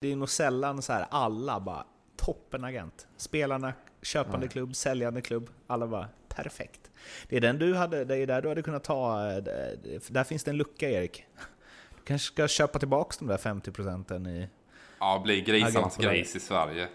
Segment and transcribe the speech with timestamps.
[0.00, 1.84] Det är nog sällan så här alla bara
[2.16, 3.06] toppenagent.
[3.16, 4.48] Spelarna, köpande Nej.
[4.48, 5.50] klubb, säljande klubb.
[5.66, 6.90] Alla bara perfekt.
[7.28, 9.42] Det är den du hade, det är där du hade kunnat ta, eh,
[10.08, 11.24] där finns det en lucka Erik.
[11.96, 14.48] Du kanske ska köpa tillbaks de där 50 procenten i...
[14.98, 16.88] Ja, bli grisarnas gris i Sverige.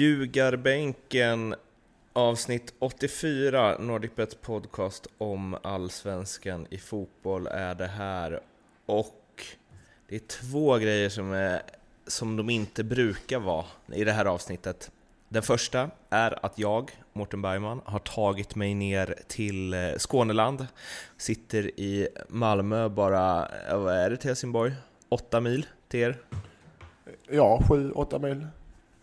[0.00, 1.54] Ljugarbänken
[2.12, 8.40] avsnitt 84, NordicBets podcast om allsvenskan i fotboll är det här.
[8.86, 9.44] Och
[10.08, 11.62] det är två grejer som, är,
[12.06, 14.90] som de inte brukar vara i det här avsnittet.
[15.28, 20.66] Den första är att jag, Mårten Bergman, har tagit mig ner till eh, Skåneland.
[21.16, 24.72] Sitter i Malmö bara, eh, vad är det till Helsingborg?
[25.08, 26.18] Åtta mil till er?
[27.28, 28.46] Ja, sju, åtta mil.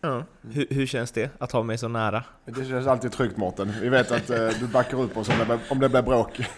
[0.02, 0.24] Ja.
[0.52, 2.24] Hur, hur känns det att ha mig så nära?
[2.46, 3.74] Det känns alltid tryggt Mårten.
[3.82, 6.42] Vi vet att eh, du backar upp oss om det, blir- om det blir bråk.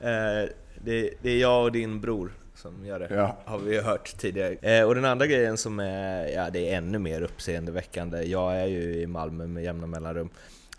[0.00, 0.48] Eh,
[0.84, 3.36] det, det är jag och din bror som gör det, Ja.
[3.44, 4.52] har vi hört tidigare.
[4.78, 8.66] Eh, och den andra grejen som är, ja det är ännu mer uppseendeväckande, jag är
[8.66, 10.30] ju i Malmö med jämna mellanrum,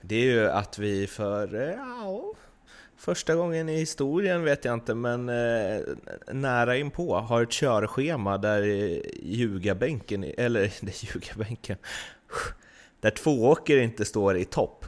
[0.01, 2.33] det är ju att vi för, ja,
[2.97, 5.79] första gången i historien vet jag inte, men eh,
[6.31, 8.61] nära inpå har ett körschema där
[9.23, 11.77] ljugarbänken, eller det ljugarbänken,
[13.01, 14.85] där tvååker inte står i topp.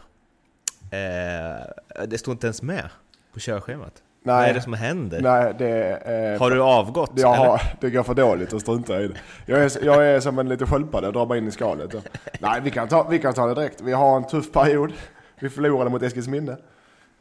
[0.91, 2.89] Eh, det står inte ens med
[3.33, 4.03] på körschemat.
[4.23, 5.21] Vad är det som händer?
[5.21, 5.97] Nej, det,
[6.33, 7.11] eh, Har du avgått?
[7.15, 9.17] jag har, det går för dåligt att strunta i det.
[9.45, 11.95] Jag är, jag är som en liten sköldpadda, jag drar mig in i skalet.
[12.39, 13.81] Nej, vi kan, ta, vi kan ta det direkt.
[13.81, 14.93] Vi har en tuff period.
[15.39, 16.57] Vi förlorade mot Eskilsminne.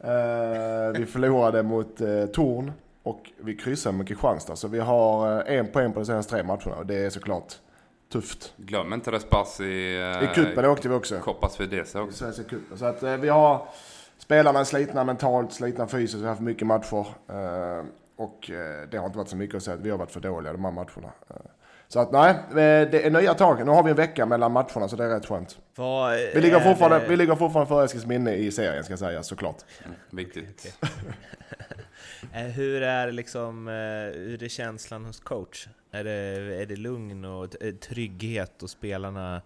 [0.03, 2.71] Eh, vi förlorade mot eh, Torn
[3.03, 4.55] och vi kryssade mot Kristianstad.
[4.55, 7.53] Så vi har eh, en poäng på de senaste tre matcherna och det är såklart
[8.11, 8.53] tufft.
[8.57, 9.99] Glöm inte Respass i...
[10.21, 11.19] eh, I cupen åkte vi också.
[11.19, 12.17] Copa Svedese också.
[12.17, 12.77] Svenska cupen.
[12.77, 13.67] Så att eh, vi har
[14.17, 17.05] spelarna är slitna mentalt, slitna fysiskt, vi har haft mycket matcher.
[17.29, 17.85] Eh,
[18.15, 20.19] och eh, det har inte varit så mycket att säga att vi har varit för
[20.19, 21.11] dåliga de här matcherna.
[21.91, 23.65] Så att nej, eh, det är nya tag.
[23.65, 25.57] Nu har vi en vecka mellan matcherna så det är rätt skönt.
[26.33, 29.57] Vi ligger fortfarande, det- vi ligger fortfarande före Eskilsminne i serien ska sägas såklart.
[30.09, 30.77] Viktigt.
[32.33, 33.73] Eh, Hur är liksom, eh,
[34.19, 35.67] hur är känslan hos coach?
[35.91, 36.11] Är det,
[36.61, 39.41] är det lugn och trygghet och spelarna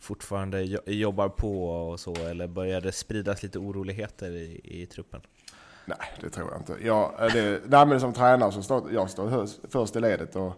[0.00, 5.20] fortfarande jo- jobbar på och så, eller börjar det spridas lite oroligheter i, i truppen?
[5.84, 6.86] Nej, det tror jag inte.
[6.86, 10.52] Jag, det, nej, men som tränare så står jag står först i ledet och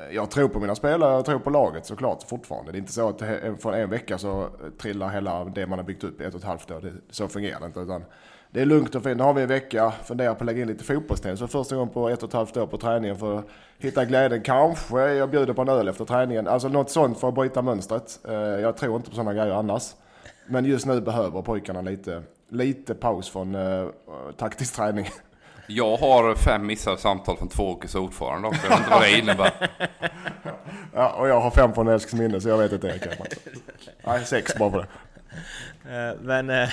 [0.00, 2.72] Eh, jag tror på mina spelare, jag tror på laget såklart fortfarande.
[2.72, 3.22] Det är inte så att
[3.62, 6.46] från en vecka så trillar hela det man har byggt upp i ett och ett
[6.46, 6.80] halvt år.
[6.80, 7.80] Det, så fungerar det inte.
[7.80, 8.04] Utan
[8.50, 9.16] det är lugnt och fint.
[9.16, 11.36] Nu har vi en vecka, funderar på att lägga in lite fotbollsträning.
[11.36, 13.46] Så första gången på ett och ett halvt år på träningen för att
[13.78, 14.42] hitta glädjen.
[14.42, 16.46] Kanske jag bjuder på en öl efter träningen.
[16.46, 18.20] Alltså något sånt för att bryta mönstret.
[18.28, 19.94] Eh, jag tror inte på sådana grejer annars.
[20.46, 23.88] Men just nu behöver pojkarna lite, lite paus från uh,
[24.36, 25.06] taktisk träning.
[25.70, 28.60] Jag har fem missade samtal från Tvååkers ordförande också.
[28.62, 29.70] Jag vet inte vad det innebär.
[30.94, 33.16] Ja, och jag har fem från Älvsminne så jag vet inte det.
[34.06, 34.86] Nej, sex bara på det.
[35.96, 36.68] Eh, Men eh,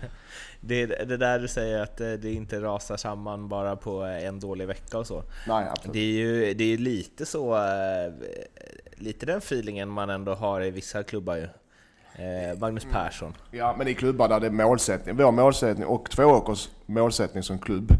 [0.60, 4.66] det, det där du säger att eh, det inte rasar samman bara på en dålig
[4.66, 5.22] vecka och så.
[5.46, 5.92] Nej, absolut.
[5.92, 7.58] Det är ju det är lite så,
[8.96, 11.48] lite den feelingen man ändå har i vissa klubbar ju.
[12.14, 13.34] Eh, Magnus Persson.
[13.50, 15.16] Ja, men i klubbar där det är målsättning.
[15.16, 17.92] Vår målsättning och Tvååkers målsättning som klubb.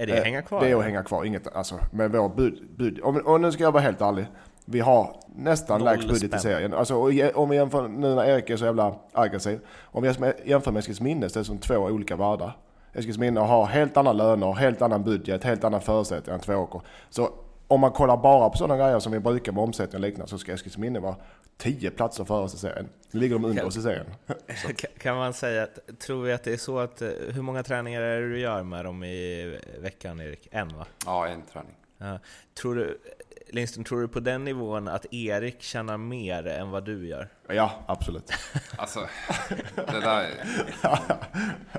[0.00, 0.60] Är det att hänga kvar?
[0.60, 1.24] Det är att hänga kvar.
[1.24, 3.00] Inget, alltså, med vår bud, bud.
[3.02, 4.26] Om, och nu ska jag vara helt ärlig.
[4.64, 6.74] Vi har nästan lägst budget i serien.
[6.74, 9.60] Alltså, och om vi jämför, nu när Erik är så jävla aggressiv.
[9.84, 10.14] Om vi
[10.44, 12.56] jämför med Eskilsminne så är det som två olika världar.
[12.92, 16.80] Eskilsminne har helt andra löner, helt annan budget, helt annan förutsättningar än Tvååker.
[17.10, 17.28] Så
[17.68, 20.38] om man kollar bara på sådana grejer som vi brukar med omsättning och liknande så
[20.38, 21.16] ska Eskilsminne vara
[21.58, 22.88] 10 platser före oss i serien.
[23.10, 24.06] Nu ligger de under oss i serien.
[24.76, 27.62] Kan- Kan man säga att, tror vi att det är så att, eh, hur många
[27.62, 30.48] träningar är det du gör med dem i veckan Erik?
[30.50, 30.86] En va?
[31.06, 31.74] Ja, en träning.
[31.98, 32.18] Ja.
[32.60, 32.98] Tror du,
[33.50, 37.28] Lindström, tror du på den nivån att Erik tjänar mer än vad du gör?
[37.48, 38.32] Ja, absolut.
[38.76, 39.08] Alltså,
[39.74, 40.30] det där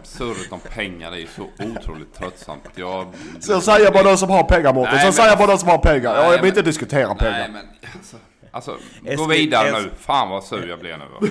[0.03, 2.63] surret om pengar är ju så otroligt tröttsamt.
[2.75, 3.13] Jag...
[3.39, 4.99] Så säger bara de som har pengar Mårten.
[4.99, 6.13] Så men- säger bara de som har pengar.
[6.13, 7.31] Nej, jag vill men- inte diskutera pengar.
[7.39, 7.65] Nej, men
[7.97, 8.17] alltså...
[8.51, 8.77] Alltså,
[9.17, 9.89] gå vidare nu.
[9.97, 11.27] Fan vad sur jag blir nu.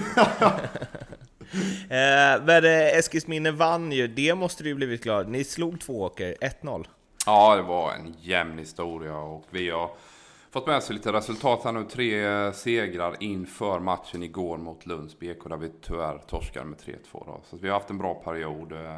[1.91, 5.29] Eh, men eh, Eskilsminne vann ju, det måste du ju blivit glad.
[5.29, 6.87] Ni slog Tvååker, 1-0.
[7.27, 9.91] Ja, det var en jämn historia och vi har
[10.51, 11.85] fått med oss lite resultat här nu.
[11.85, 16.95] Tre segrar inför matchen igår mot Lunds BK där vi tyvärr torskade med 3-2.
[17.13, 17.41] Då.
[17.51, 18.73] Så vi har haft en bra period.
[18.73, 18.97] eh,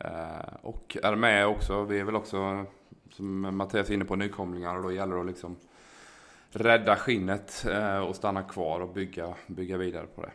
[0.00, 1.82] eh, Och är med också.
[1.84, 2.64] Vi är väl också
[3.12, 5.56] som Mattias är inne på, nykomlingar och då gäller det att liksom
[6.56, 10.32] rädda skinnet eh, och stanna kvar och bygga, bygga vidare på det.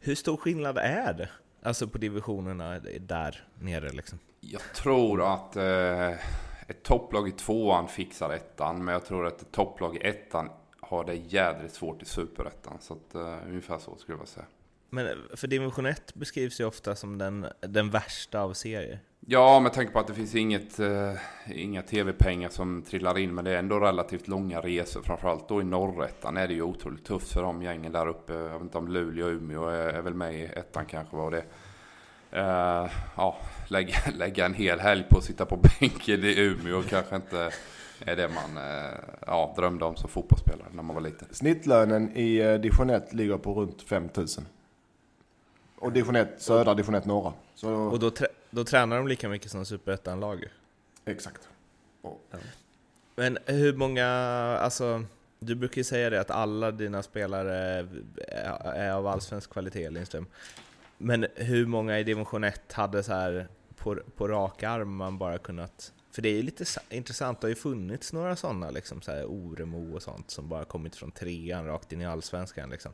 [0.00, 1.28] Hur stor skillnad är det?
[1.62, 4.18] Alltså på divisionerna där nere liksom?
[4.40, 6.10] Jag tror att eh,
[6.66, 10.50] ett topplag i tvåan fixar ettan, men jag tror att ett topplag i ettan
[10.80, 12.78] har det jädrigt svårt i superettan.
[12.80, 14.46] Så att, uh, ungefär så skulle jag säga.
[14.90, 19.00] Men för division 1 beskrivs ju ofta som den, den värsta av serier.
[19.28, 21.12] Ja, med tanke på att det finns inget, uh,
[21.46, 25.02] inga tv-pengar som trillar in, men det är ändå relativt långa resor.
[25.02, 28.32] Framförallt då i norrettan är det ju otroligt tufft för de gängen där uppe.
[28.32, 31.30] Jag vet inte om Luleå och Umeå är, är väl med i ettan kanske var
[31.30, 31.44] det.
[32.32, 33.36] Uh, ja,
[33.68, 37.50] lägga, lägga en hel helg på att sitta på bänken i Umeå kanske inte
[38.00, 41.28] är det man eh, ja, drömde om som fotbollsspelare när man var liten.
[41.30, 44.44] Snittlönen i eh, division 1 ligger på runt 5000.
[45.78, 47.32] Och division 1 södra, division 1 norra.
[47.54, 47.72] Så...
[47.72, 48.10] Och då,
[48.56, 50.44] då tränar de lika mycket som superettan-lag?
[51.04, 51.48] Exakt.
[52.02, 52.16] Oh.
[52.30, 52.38] Ja.
[53.14, 54.06] Men hur många,
[54.60, 55.04] alltså
[55.38, 57.88] du brukar ju säga det att alla dina spelare
[58.74, 60.26] är av allsvensk kvalitet Lindström.
[60.98, 65.38] Men hur många i division 1 hade så här på, på rak arm man bara
[65.38, 69.12] kunnat för det är ju lite intressant, det har ju funnits några sådana, liksom, så
[69.12, 72.70] här Oremo och sånt, som bara kommit från trean rakt in i allsvenskan.
[72.70, 72.92] Liksom.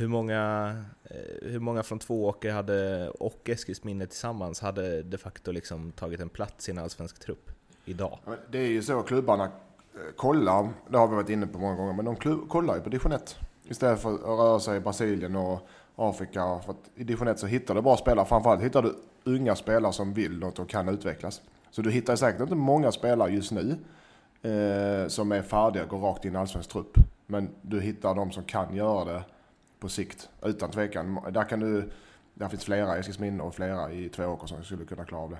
[0.00, 0.74] Hur många,
[1.04, 6.28] eh, hur många från Tvååker hade, och Eskilsminne tillsammans hade de facto liksom tagit en
[6.28, 7.50] plats i en allsvensk trupp
[7.84, 8.18] idag?
[8.50, 9.50] Det är ju så klubbarna eh,
[10.16, 12.88] kollar, det har vi varit inne på många gånger, men de klubb, kollar ju på
[12.88, 16.60] division 1 istället för att röra sig i Brasilien och Afrika.
[16.64, 18.94] För att I division 1 så hittar du bra spelare, framförallt hittar du
[19.24, 21.42] unga spelare som vill något och kan utvecklas.
[21.70, 23.70] Så du hittar säkert inte många spelare just nu
[24.42, 26.96] eh, som är färdiga att gå rakt in i allsvensk trupp.
[27.26, 29.22] Men du hittar de som kan göra det
[29.78, 31.20] på sikt, utan tvekan.
[31.30, 31.90] Där, kan du,
[32.34, 35.38] där finns flera i Eskilsminne och flera i Tvååker som skulle kunna klara av det.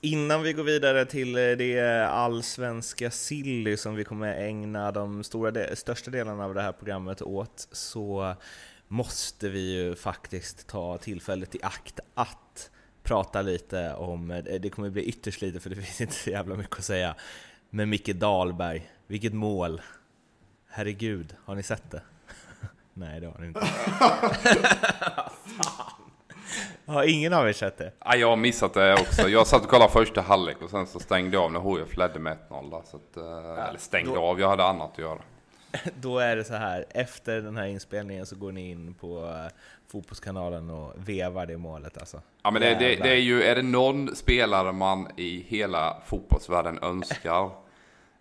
[0.00, 5.50] Innan vi går vidare till eh, det allsvenska silly som vi kommer ägna de stora
[5.50, 8.34] de största delarna av det här programmet åt så
[8.88, 12.70] måste vi ju faktiskt ta tillfället i akt att
[13.02, 16.54] prata lite om, eh, det kommer bli ytterst lite för det finns inte så jävla
[16.54, 17.14] mycket att säga,
[17.70, 19.80] men Micke Dahlberg, vilket mål!
[20.68, 22.02] Herregud, har ni sett det?
[22.94, 23.60] Nej, det har ni inte.
[26.86, 27.92] Har ingen av er sett det?
[28.04, 29.28] Ja, jag har missat det också.
[29.28, 32.18] Jag satt och kollade första halvlek och sen så stängde jag av när HIF ledde
[32.18, 32.82] med 1-0.
[32.84, 34.20] Så att, eh, eller stängde då...
[34.20, 35.18] av, jag hade annat att göra.
[36.00, 39.46] Då är det så här, efter den här inspelningen så går ni in på uh,
[39.92, 42.20] Fotbollskanalen och vevar det målet alltså.
[42.42, 46.78] Ja men det, det, det, är ju, är det någon spelare man i hela fotbollsvärlden
[46.82, 47.50] önskar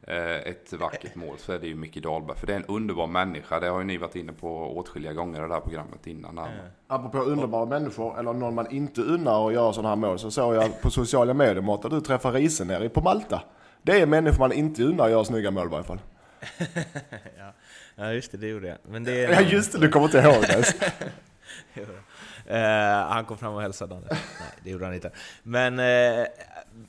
[0.07, 2.37] ett vackert mål så är det ju Micke Dahlberg.
[2.37, 5.45] För det är en underbar människa, det har ju ni varit inne på åtskilliga gånger
[5.45, 6.37] i det här programmet innan.
[6.37, 6.47] Här.
[6.47, 6.65] Mm.
[6.87, 10.55] Apropå underbara människor, eller någon man inte unnar att göra sådana här mål, så såg
[10.55, 13.41] jag på sociala medier att du träffar Risen på Malta.
[13.81, 15.99] Det är människor man inte unnar att göra snygga mål i varje fall.
[17.37, 17.53] ja.
[17.95, 18.77] ja, just det, det gjorde jag.
[18.87, 20.73] Men det ja, just det, du kommer inte ihåg det.
[22.45, 23.95] Eh, han kom fram och hälsade.
[24.09, 24.19] Nej,
[24.63, 25.11] det gjorde han inte.
[25.43, 26.27] Men, eh,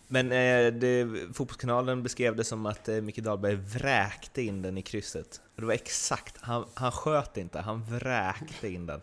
[0.09, 5.41] men eh, det, Fotbollskanalen beskrev det som att Micke Dahlberg vräkte in den i krysset.
[5.57, 9.01] det var exakt, han, han sköt inte, han vräkte in den.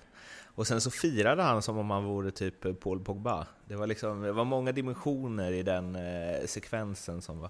[0.55, 3.47] Och sen så firade han som om han vore typ Paul Pogba.
[3.65, 5.97] Det var, liksom, det var många dimensioner i den
[6.45, 7.49] sekvensen som var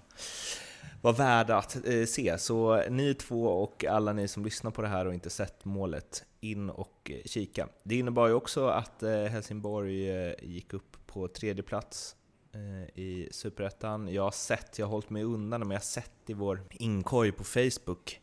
[1.02, 2.38] var värda att eh, se.
[2.38, 6.24] Så ni två och alla ni som lyssnar på det här och inte sett målet,
[6.40, 7.68] in och eh, kika.
[7.82, 12.16] Det innebar ju också att eh, Helsingborg eh, gick upp på tredje plats
[12.54, 14.08] eh, i Superettan.
[14.12, 17.32] Jag har sett, jag har hållit mig undan, men jag har sett i vår inkorg
[17.32, 18.20] på Facebook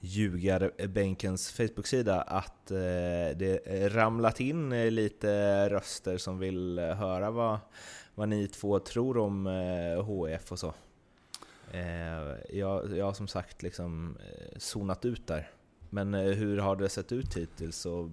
[0.00, 2.76] Ljugarbänkens Facebook-sida att eh,
[3.36, 7.58] det ramlat in eh, lite röster som vill eh, höra vad,
[8.14, 10.74] vad ni två tror om eh, HF och så.
[11.72, 15.50] Eh, jag, jag har som sagt liksom eh, zonat ut där.
[15.90, 17.86] Men eh, hur har det sett ut hittills?
[17.86, 18.10] Och,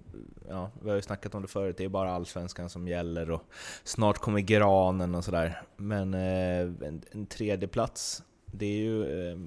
[0.49, 3.43] ja, vi har ju snackat om det förut, det är bara allsvenskan som gäller och
[3.83, 5.61] snart kommer granen och sådär.
[5.77, 9.37] Men en, en tredje plats det är ju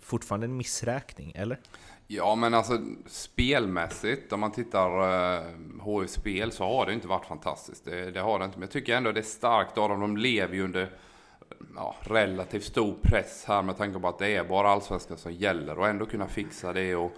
[0.00, 1.58] fortfarande en missräkning, eller?
[2.06, 4.90] Ja, men alltså spelmässigt, om man tittar
[5.36, 5.44] eh,
[5.84, 7.84] HIF spel så har det inte varit fantastiskt.
[7.84, 8.58] Det, det, har det inte.
[8.58, 10.00] Men jag tycker ändå det är starkt av dem.
[10.00, 10.90] De lever ju under
[11.76, 15.78] ja, relativt stor press här med tanke på att det är bara allsvenskan som gäller
[15.78, 17.12] och ändå kunna fixa det och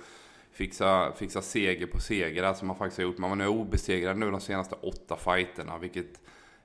[0.52, 3.18] fixa, fixa seger på seger där som man faktiskt har gjort.
[3.18, 6.20] Man var nu obesegrad nu de senaste åtta fighterna vilket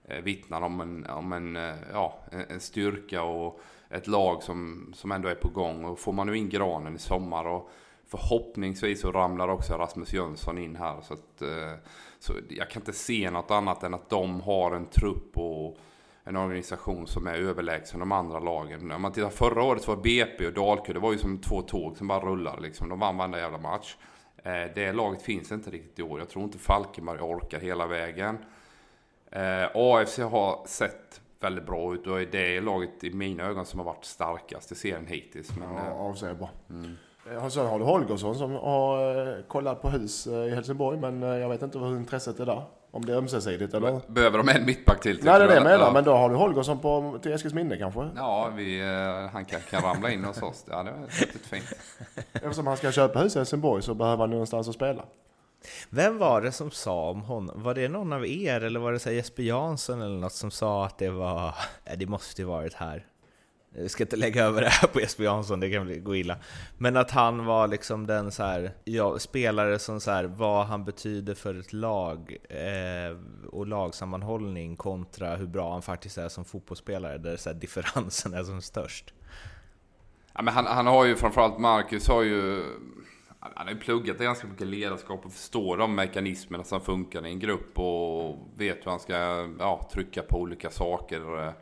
[0.06, 5.12] eh, vittnar om en, om en, eh, ja, en styrka och ett lag som, som
[5.12, 5.86] ändå är på gång.
[5.86, 7.70] Och får man nu in Granen i sommar och
[8.08, 11.02] förhoppningsvis så ramlar också Rasmus Jönsson in här.
[11.02, 11.74] Så, att, eh,
[12.20, 15.78] så jag kan inte se något annat än att de har en trupp och
[16.24, 18.92] en organisation som är överlägsen de andra lagen.
[18.92, 21.62] Om man tittar förra året så var BP och Dalkurd, det var ju som två
[21.62, 22.90] tåg som bara rullar liksom.
[22.90, 23.96] De vann varenda jävla match.
[24.44, 26.20] Eh, det laget finns inte riktigt i år.
[26.20, 28.38] Jag tror inte Falkenberg orkar hela vägen.
[29.32, 33.80] Eh, AFC har sett väldigt bra ut och det är laget i mina ögon som
[33.80, 35.52] har varit starkast i serien hittills.
[35.58, 36.50] Men, Ja, eh, AFC är bra.
[36.70, 36.96] Mm.
[37.50, 41.80] Sen har du Holgersson som har kollat på hus i Helsingborg, men jag vet inte
[41.80, 42.64] hur intresset är där.
[42.91, 44.01] Om det är ömsesidigt eller?
[44.08, 45.19] Behöver de en mittback till?
[45.24, 45.91] Nej, det är det jag menar, eller?
[45.91, 48.10] men då har du Holgersson på, till Eskilsminne kanske?
[48.15, 50.65] Ja, vi, eh, han kan, kan ramla in hos oss.
[50.69, 51.74] Ja, det är riktigt fint.
[52.34, 55.03] Eftersom han ska köpa hus i Helsingborg så behöver han någonstans att spela.
[55.89, 57.63] Vem var det som sa om honom?
[57.63, 60.86] Var det någon av er eller var det så Jesper Jansson eller något som sa
[60.86, 61.55] att det var...
[61.86, 63.05] Ja, det måste ju varit här.
[63.76, 66.38] Jag ska inte lägga över det här på Jesper Jansson, det kan bli, gå illa.
[66.78, 70.86] Men att han var liksom den så här, ja, spelare som så här, vad han
[70.86, 73.18] betyder för ett lag eh,
[73.52, 78.44] och lagsammanhållning kontra hur bra han faktiskt är som fotbollsspelare, där så här, differensen är
[78.44, 79.14] som störst.
[80.34, 82.64] Ja, men han, han har ju framförallt, Marcus har ju...
[83.42, 87.40] Han har ju pluggat ganska mycket ledarskap och förstår de mekanismerna som funkar i en
[87.40, 89.14] grupp och vet hur han ska
[89.60, 91.46] ja, trycka på olika saker.
[91.48, 91.54] Eh,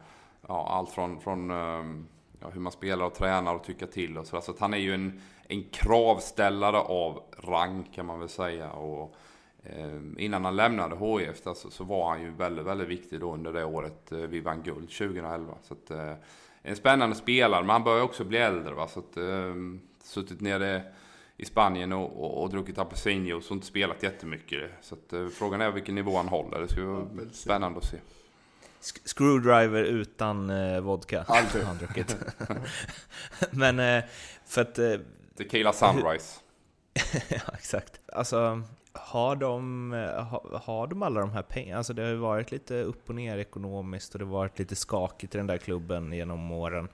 [0.48, 2.08] Ja, allt från, från ehm,
[2.40, 4.42] ja, hur man spelar och tränar och tycka till och sådär.
[4.42, 8.72] Så att han är ju en, en kravställare av rang kan man väl säga.
[8.72, 9.16] Och,
[9.64, 13.64] eh, innan han lämnade HIF så var han ju väldigt, väldigt viktig då under det
[13.64, 15.54] året eh, vi vann guld 2011.
[15.62, 16.14] Så att, eh,
[16.62, 18.74] en spännande spelare, men han börjar också bli äldre.
[18.74, 18.88] Va?
[18.88, 19.56] Så att, eh,
[20.04, 20.84] suttit nere
[21.38, 24.72] i Spanien och, och, och druckit apelsinjuice och inte spelat jättemycket.
[24.82, 26.60] Så att, eh, frågan är vilken nivå han håller.
[26.60, 27.98] Det ska bli spännande att se.
[28.82, 31.26] Sk- Screwdriver utan eh, vodka.
[31.28, 32.18] Har han druckit.
[33.52, 34.04] Men eh,
[34.46, 34.80] för att...
[34.80, 34.94] Eh,
[35.38, 36.40] Tequila Sunrise.
[37.30, 38.00] ja, exakt.
[38.14, 38.62] Alltså,
[38.94, 41.78] har de, eh, ha- har de alla de här pengarna?
[41.78, 44.76] Alltså det har ju varit lite upp och ner ekonomiskt och det har varit lite
[44.76, 46.88] skakigt i den där klubben genom åren.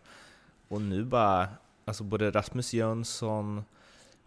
[0.68, 1.48] Och nu bara,
[1.86, 3.64] alltså både Rasmus Jönsson,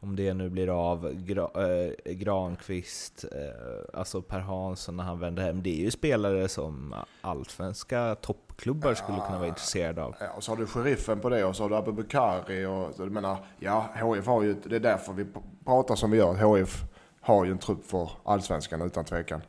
[0.00, 5.42] om det nu blir av, Gra, eh, Granqvist, eh, alltså Per Hansson när han vänder
[5.42, 5.62] hem.
[5.62, 10.14] Det är ju spelare som allsvenska toppklubbar skulle kunna vara intresserade av.
[10.20, 13.02] Ja, och så har du sheriffen på det och så har du Abubakari och så,
[13.02, 15.26] jag menar, ja, HIF har ju, det är därför vi
[15.64, 16.56] pratar som vi gör.
[16.56, 16.84] HIF
[17.20, 19.42] har ju en trupp för allsvenskan utan tvekan.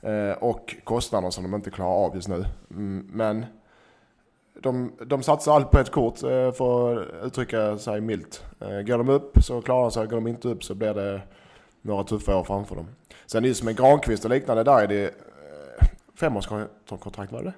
[0.00, 2.44] Eh, och kostnader som de inte klarar av just nu.
[2.70, 3.46] Mm, men
[4.54, 8.44] de, de satsar allt på ett kort eh, för att uttrycka sig milt.
[8.60, 11.20] Eh, går de upp så klarar de sig, går de inte upp så blir det
[11.82, 12.88] några tuffa år framför dem.
[13.26, 17.42] Sen är det ju som en Granqvist och liknande, där är det eh, femårskontrakt var
[17.42, 17.52] det?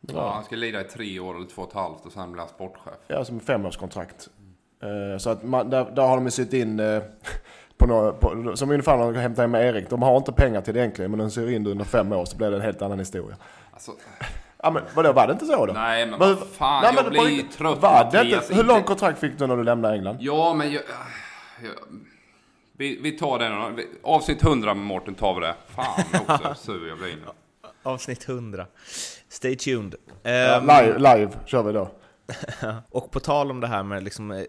[0.00, 2.40] Ja, han ska lida i tre år eller två och ett halvt och sen blir
[2.40, 2.94] han sportchef.
[3.06, 4.28] Ja, som femårskontrakt.
[5.18, 6.80] Så att man, där, där har de ju sett in
[7.76, 9.90] på några, på, som ungefär när de hämtar hem med Erik.
[9.90, 12.24] De har inte pengar till det egentligen, men de ser in det under fem år
[12.24, 13.36] så blir det en helt annan historia.
[13.72, 13.92] Alltså,
[14.62, 15.72] Ja men vadå, var det inte så då?
[15.72, 18.64] nej men Men- vad fan, Nej, jag men blir på trött var det inte, Hur
[18.64, 20.16] långt kontrakt fick du när du lämnade England?
[20.20, 20.82] Ja, men jag,
[21.62, 21.70] jag,
[22.76, 23.78] vi, vi tar den.
[24.02, 25.54] Avsnitt 100 med Mårten tar vi det.
[25.74, 27.22] Fan också, sur jag blir nu.
[27.82, 28.66] Avsnitt 100.
[29.28, 29.94] Stay tuned.
[30.22, 31.90] Ja, Ehm, live, live kör vi då.
[32.90, 34.42] Och på tal om det här med liksom, eh,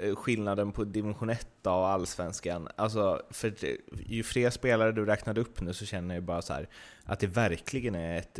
[0.00, 2.68] eh, skillnaden på division 1 och allsvenskan.
[2.76, 3.74] Alltså, för eh,
[4.06, 6.68] ju fler spelare du räknade upp nu så känner jag bara så här
[7.04, 8.38] att det verkligen är ett...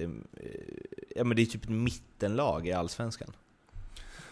[1.16, 3.32] Ja men det är typ ett mittenlag i allsvenskan.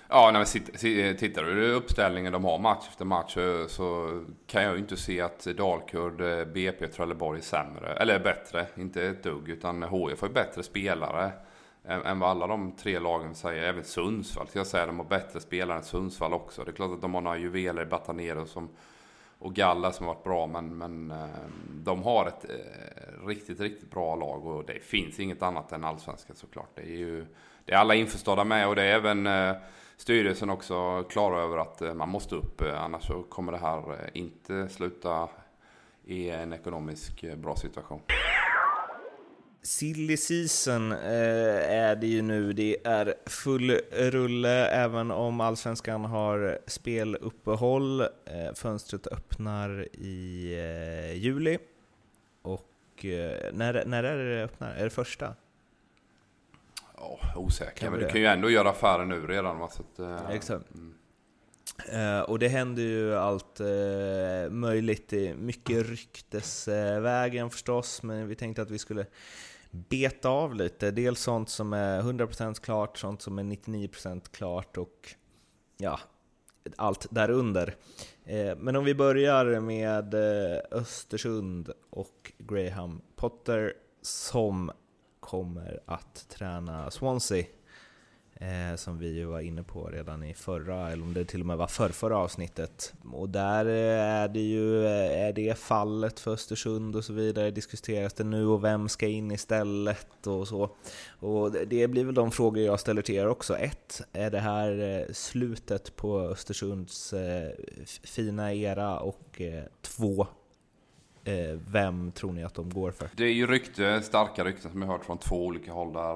[0.08, 3.36] Ja, när tittar du i uppställningen de har match efter match
[3.68, 8.66] så- kan jag ju inte se att Dalkurd, BP och Trelleborg är sämre, eller bättre,
[8.76, 11.32] inte ett dugg, utan HIF har ju bättre spelare
[11.90, 13.62] än, än vad alla de tre lagen säger.
[13.62, 16.64] Även Sundsvall, ska jag säga, de har bättre spelare än Sundsvall också.
[16.64, 18.68] Det är klart att de har några juveler i Batanero som,
[19.38, 21.28] och Galla som har varit bra, men, men eh,
[21.68, 26.36] de har ett eh, riktigt, riktigt bra lag och det finns inget annat än allsvenskan
[26.36, 26.70] såklart.
[26.74, 27.26] Det är ju
[27.64, 29.56] det är alla införstådda med och det är även eh,
[29.96, 32.60] styrelsen också klara över att eh, man måste upp.
[32.60, 35.28] eh, Annars så kommer det här eh, inte sluta
[36.04, 38.00] i en ekonomisk eh, bra situation.
[39.62, 40.98] Silly season eh,
[41.72, 42.52] är det ju nu.
[42.52, 48.00] Det är full rulle även om allsvenskan har speluppehåll.
[48.00, 48.06] Eh,
[48.54, 51.58] fönstret öppnar i eh, juli.
[52.42, 54.74] Och eh, när, när är det det öppnar?
[54.74, 55.34] Är det första?
[56.96, 58.12] Ja, osäker, Kan men du det?
[58.12, 59.70] kan ju ändå göra affärer nu redan.
[59.70, 60.64] Så att, eh, Exakt.
[60.74, 60.94] mm.
[61.88, 68.62] Eh, och det händer ju allt eh, möjligt, i mycket ryktesvägen förstås, men vi tänkte
[68.62, 69.06] att vi skulle
[69.70, 70.90] beta av lite.
[70.90, 75.14] Dels sånt som är 100% klart, sånt som är 99% klart och
[75.76, 76.00] ja,
[76.76, 77.74] allt därunder.
[78.24, 84.70] Eh, men om vi börjar med eh, Östersund och Graham Potter som
[85.20, 87.44] kommer att träna Swansea.
[88.42, 91.46] Eh, som vi ju var inne på redan i förra, eller om det till och
[91.46, 92.94] med var förrförra avsnittet.
[93.12, 97.50] Och där eh, är det ju, eh, är det fallet för Östersund och så vidare,
[97.50, 100.70] diskuteras det nu och vem ska in istället och så.
[101.18, 103.56] Och det blir väl de frågor jag ställer till er också.
[103.56, 107.14] Ett, är det här eh, slutet på Östersunds
[108.04, 109.00] fina era?
[109.00, 109.42] Och
[109.82, 110.26] två,
[111.24, 113.08] Eh, vem tror ni att de går för?
[113.16, 116.12] Det är ju rykte, starka rykten som jag hört från två olika håll där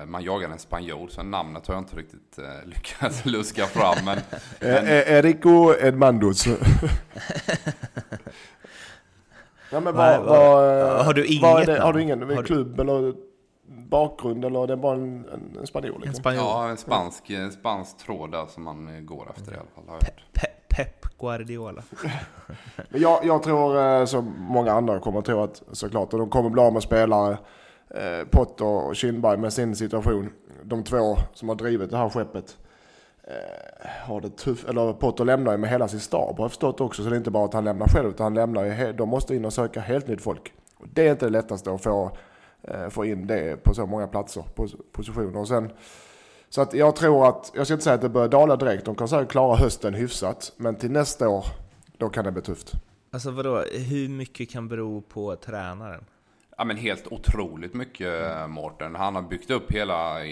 [0.00, 1.08] eh, man jagar en spanjor.
[1.08, 4.04] Så namnet har jag inte riktigt eh, lyckats luska fram.
[4.04, 4.18] Men,
[4.60, 4.86] men...
[4.88, 6.46] Erico Edmandos.
[9.70, 12.82] ja, men vad, vad, har du inget vad det, Har du ingen har klubb du...
[12.82, 13.14] eller
[13.66, 15.92] bakgrund eller det är bara en, en, en spanjor?
[15.92, 16.08] Liksom?
[16.08, 16.44] En spanjor.
[16.44, 19.84] Ja, en spansk, en spansk tråd där som man går efter i alla fall.
[19.86, 20.24] Har jag hört.
[20.76, 21.82] Pep Guardiola.
[22.88, 26.50] jag, jag tror eh, som många andra kommer att tro att såklart, och de kommer
[26.50, 27.38] bli av med spelare.
[27.90, 30.32] Eh, Potter och Kindberg med sin situation.
[30.62, 32.56] De två som har drivit det här skeppet
[33.22, 34.68] eh, har det tufft.
[34.68, 37.02] Eller Potter lämnar ju med hela sin stab har jag förstått också.
[37.02, 39.34] Så det är inte bara att han lämnar själv utan han lämnar ju, de måste
[39.34, 40.52] in och söka helt nytt folk.
[40.76, 42.10] Och det är inte det lättaste att få,
[42.62, 44.44] eh, få in det på så många platser,
[44.92, 45.40] positioner.
[45.40, 45.72] Och sen
[46.54, 48.94] så att jag tror att, jag ska inte säga att det börjar dala direkt, de
[48.94, 51.44] kan säkert klara hösten hyfsat, men till nästa år,
[51.98, 52.72] då kan det bli tufft.
[53.10, 56.04] Alltså vadå, hur mycket kan bero på tränaren?
[56.56, 58.10] Ja men helt otroligt mycket
[58.48, 58.94] Mårten.
[58.94, 60.24] Han har byggt upp hela,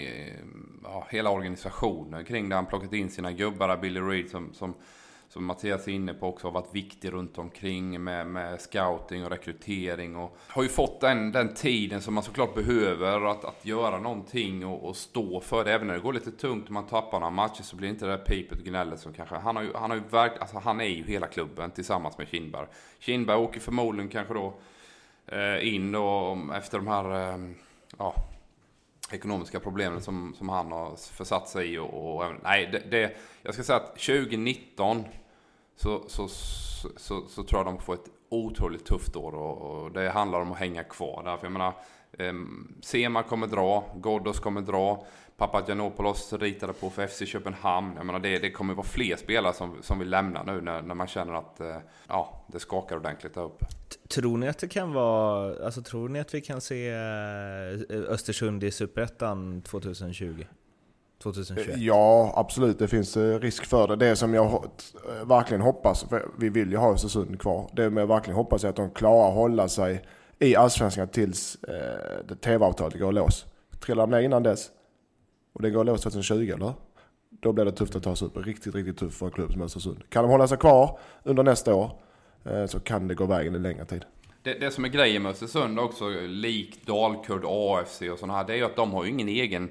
[0.83, 2.55] ja, hela organisationen kring det.
[2.55, 4.73] Han plockat in sina gubbar, Billy Reed som, som
[5.33, 9.29] som Mattias är inne på också har varit viktig runt omkring med, med scouting och
[9.29, 13.99] rekrytering och har ju fått den, den tiden som man såklart behöver att, att göra
[13.99, 15.73] någonting och, och stå för det.
[15.73, 18.11] Även när det går lite tungt och man tappar några matcher så blir inte det
[18.11, 19.35] där pipet och gnället som kanske...
[19.35, 22.27] Han, har ju, han, har ju verk, alltså han är ju hela klubben tillsammans med
[22.27, 22.67] Kindberg.
[22.99, 24.53] Kindberg åker förmodligen kanske då
[25.27, 27.33] eh, in då efter de här...
[27.33, 27.37] Eh,
[27.97, 28.15] ja,
[29.11, 31.77] ekonomiska problemen som, som han har försatt sig i.
[31.77, 35.03] Och, och nej, det, det, jag ska säga att 2019
[35.75, 36.27] så, så,
[36.97, 40.51] så, så, tror jag de får ett otroligt tufft år och, och det handlar om
[40.51, 41.37] att hänga kvar där.
[41.37, 41.73] För jag menar,
[42.17, 42.33] eh,
[42.81, 45.05] Sema kommer dra, Ghoddos kommer dra,
[45.37, 47.93] Papagiannopoulos ritade på för FC Köpenhamn.
[47.97, 50.95] Jag menar, det, det kommer vara fler spelare som, som vill lämna nu när, när
[50.95, 53.65] man känner att eh, ja, det skakar ordentligt där uppe.
[54.09, 58.63] Tror ni att det kan vara, alltså tror ni att vi kan se eh, Östersund
[58.63, 60.45] i Superettan 2020?
[61.23, 61.77] 2021?
[61.77, 62.79] Ja, absolut.
[62.79, 63.95] Det finns eh, risk för det.
[63.95, 67.69] Det som jag eh, verkligen hoppas, för vi vill ju ha Östersund kvar.
[67.73, 70.01] Det jag verkligen hoppas är att de klarar att hålla sig
[70.39, 73.45] i Allsvenskan tills eh, TV-avtalet går lås.
[73.79, 74.69] Trillar de ner innan dess,
[75.53, 76.73] och det går lås 2020 eller?
[77.29, 78.37] Då blir det tufft att ta sig upp.
[78.37, 80.09] Riktigt, riktigt tufft för en klubb som Östersund.
[80.09, 81.91] Kan de hålla sig kvar under nästa år
[82.45, 84.05] eh, så kan det gå vägen i längre tid.
[84.43, 88.53] Det, det som är grejen med Östersund också, likt Dalkurd, AFC och sådana här, det
[88.53, 89.69] är ju att de har ju ingen egen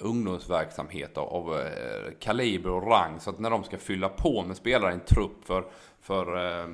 [0.00, 3.20] ungdomsverksamhet av eh, kaliber och rang.
[3.20, 5.64] Så att när de ska fylla på med spelare i en trupp för,
[6.00, 6.68] för eh,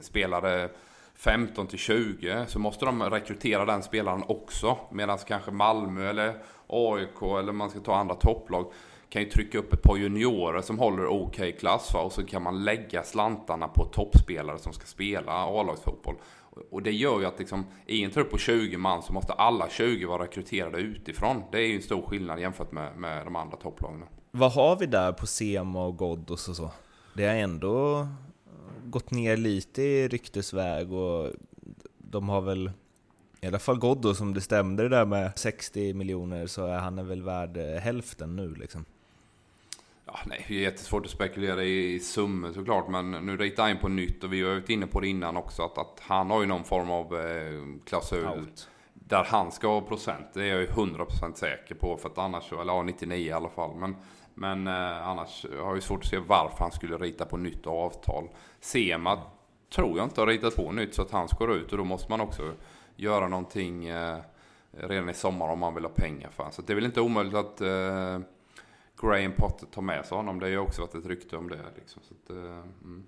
[0.00, 0.68] spelare
[1.14, 4.78] 15 till 20 så måste de rekrytera den spelaren också.
[4.90, 8.72] Medan kanske Malmö eller AIK eller man ska ta andra topplag
[9.08, 12.00] kan ju trycka upp ett par juniorer som håller okej okay klass va?
[12.00, 16.14] och så kan man lägga slantarna på toppspelare som ska spela A-lagsfotboll.
[16.70, 19.68] Och det gör ju att liksom, i en trupp på 20 man så måste alla
[19.68, 21.42] 20 vara rekryterade utifrån.
[21.52, 24.04] Det är ju en stor skillnad jämfört med, med de andra topplagen.
[24.30, 26.70] Vad har vi där på Sema och Ghoddos och så?
[27.14, 28.06] Det har ändå
[28.84, 31.32] gått ner lite i ryktesväg och
[31.98, 32.70] de har väl
[33.40, 37.08] i alla fall Ghoddos, om det stämde det där med 60 miljoner så är han
[37.08, 38.84] väl värd hälften nu liksom.
[40.06, 43.72] Ja, nej, det är jättesvårt att spekulera i, i summor såklart, men nu ritar han
[43.72, 46.30] in på nytt och vi har varit inne på det innan också att, att han
[46.30, 48.68] har ju någon form av eh, klausul Out.
[48.94, 50.26] där han ska ha procent.
[50.34, 53.48] Det är jag ju 100% säker på, för att annars, eller ja, 99 i alla
[53.48, 53.76] fall.
[53.76, 53.96] Men,
[54.34, 58.28] men eh, annars har jag svårt att se varför han skulle rita på nytt avtal.
[58.60, 59.22] Sema
[59.74, 62.10] tror jag inte har ritat på nytt så att han ska ut och då måste
[62.10, 62.52] man också
[62.96, 64.18] göra någonting eh,
[64.70, 67.34] redan i sommar om man vill ha pengar för Så det är väl inte omöjligt
[67.34, 68.18] att eh,
[69.00, 70.40] Graham Potter tar med sig honom.
[70.40, 71.60] Det har ju också varit ett rykte om det.
[71.76, 72.02] Liksom.
[72.02, 73.06] Så att, eh, mm.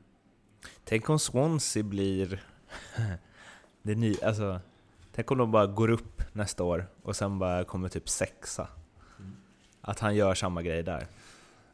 [0.85, 2.45] Tänk om Swansea blir
[3.83, 4.61] det ny, alltså,
[5.19, 8.69] Tänk om de bara går upp nästa år och sen bara kommer typ sexa.
[9.19, 9.37] Mm.
[9.81, 11.07] Att han gör samma grej där.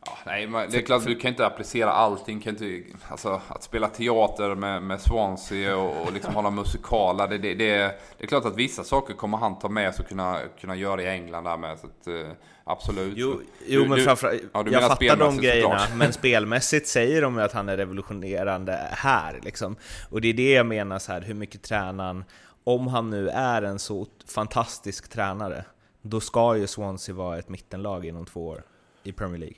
[0.06, 2.40] Ja, nej, det är klart du kan inte applicera allting.
[2.40, 7.28] Kan inte, alltså, att spela teater med, med Swansea och, och liksom hålla musikaler.
[7.28, 7.76] Det, det, det,
[8.18, 11.02] det, är klart att vissa saker kommer han ta med sig och kunna, kunna göra
[11.02, 11.78] i England där med.
[11.78, 12.32] Så att, eh,
[12.64, 13.14] absolut.
[13.16, 15.80] Jo, jo du, men framförallt, ja, jag fattar de grejerna.
[15.96, 19.40] Men spelmässigt säger de ju att han är revolutionerande här.
[19.42, 19.76] Liksom.
[20.10, 22.24] Och det är det jag menar så här, hur mycket tränar han?
[22.64, 25.64] om han nu är en så fantastisk tränare,
[26.02, 28.62] då ska ju Swansea vara ett mittenlag inom två år
[29.02, 29.56] i Premier League.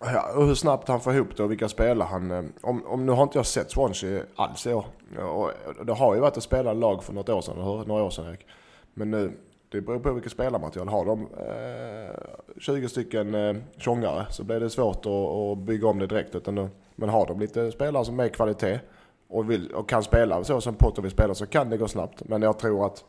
[0.00, 2.30] Ja, och hur snabbt han får ihop det och vilka spelare han...
[2.30, 4.84] Eh, om, om nu har inte jag sett Swansea alls i år.
[5.18, 5.50] Och
[5.84, 7.84] det har ju varit att spela lag för något år sedan, eller hur?
[7.84, 8.46] Några år sedan Erik.
[8.94, 9.32] Men nu,
[9.68, 10.88] det beror på vilket spelarmaterial.
[10.88, 12.14] Har de eh,
[12.58, 16.34] 20 stycken eh, tjongare så blir det svårt att, att bygga om det direkt.
[16.34, 18.80] Utan nu, men har de lite spelare som är kvalitet
[19.28, 22.28] och, vill, och kan spela så som Potter vill spela så kan det gå snabbt.
[22.28, 23.04] Men jag tror att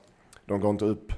[0.45, 1.13] de går inte upp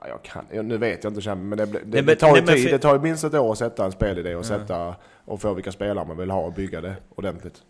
[0.00, 2.56] Ja, jag kan, nu vet jag inte, men det, det, det, det tar ju nej,
[2.56, 2.72] tid.
[2.72, 5.72] Det tar ju minst ett år att sätta en spelidé och, sätta, och få vilka
[5.72, 7.62] spelare man vill ha och bygga det ordentligt.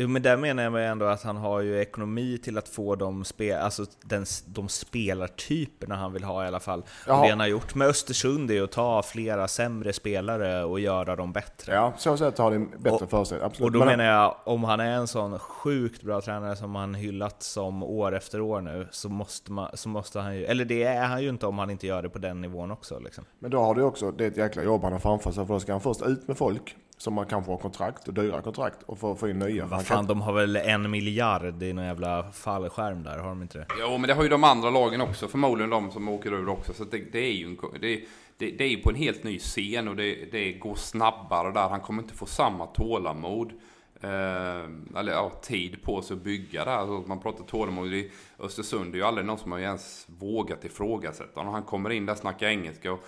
[0.00, 3.24] Jo men där menar jag ändå att han har ju ekonomi till att få de,
[3.24, 6.80] spe, alltså den, de spelartyperna han vill ha i alla fall.
[6.80, 11.16] Och det han har gjort med Östersund är att ta flera sämre spelare och göra
[11.16, 11.74] dem bättre.
[11.74, 13.42] Ja, så sätt har det bättre för sig.
[13.42, 13.66] Absolut.
[13.66, 16.94] Och då men menar jag, om han är en sån sjukt bra tränare som han
[16.94, 20.82] hyllat som år efter år nu, så måste, man, så måste han ju, eller det
[20.82, 22.98] är han ju inte om han inte gör det på den nivån också.
[22.98, 23.24] Liksom.
[23.38, 25.54] Men då har du också, det är ett jäkla jobb han har framför sig, för
[25.54, 28.82] då ska han först ut med folk som man kan få kontrakt och dyra kontrakt
[28.82, 29.66] och få, få in nya.
[29.66, 30.06] Vad fan, kan...
[30.06, 33.66] de har väl en miljard i någon jävla fallskärm där, har de inte det?
[33.78, 36.72] Jo, men det har ju de andra lagen också, förmodligen de som åker ur också.
[36.72, 38.00] Så det, det, är ju en, det,
[38.36, 41.68] det, det, är på en helt ny scen och det, det går snabbare där.
[41.68, 43.52] Han kommer inte få samma tålamod.
[44.00, 48.92] Eh, eller ja, tid på sig att bygga det Alltså, man pratar tålamod i Östersund,
[48.92, 51.54] det är ju aldrig någon som har ens vågat ifrågasätta honom.
[51.54, 53.04] Han kommer in där, snackar engelska och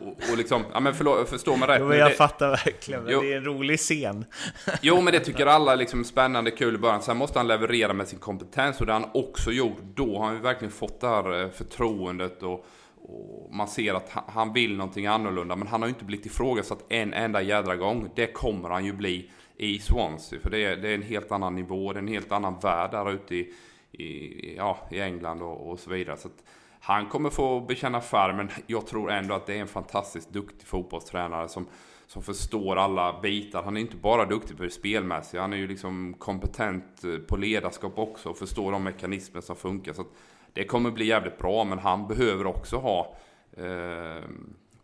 [0.00, 1.80] och, och liksom, ja men förlåt, förstå mig rätt.
[1.80, 4.24] Jo, jag det, fattar verkligen, jo, det är en rolig scen.
[4.82, 7.02] jo, men det tycker alla liksom spännande, kul i början.
[7.02, 9.78] Sen måste han leverera med sin kompetens och det har han också gjort.
[9.94, 12.66] Då har han ju verkligen fått det här eh, förtroendet och,
[13.02, 15.56] och man ser att han vill någonting annorlunda.
[15.56, 18.10] Men han har ju inte blivit ifrågasatt en enda jädra gång.
[18.14, 20.40] Det kommer han ju bli i Swansea.
[20.40, 22.90] För det är, det är en helt annan nivå, det är en helt annan värld
[22.90, 23.54] där ute i,
[23.92, 26.16] i, ja, i England och, och så vidare.
[26.16, 26.44] Så att,
[26.88, 30.66] han kommer få bekänna färg, men jag tror ändå att det är en fantastiskt duktig
[30.66, 31.66] fotbollstränare som,
[32.06, 33.62] som förstår alla bitar.
[33.62, 37.36] Han är inte bara duktig på det spelmässiga, han är ju liksom kompetent eh, på
[37.36, 39.92] ledarskap också och förstår de mekanismer som funkar.
[39.92, 40.04] Så
[40.52, 43.16] det kommer bli jävligt bra, men han behöver också ha
[43.56, 44.24] eh,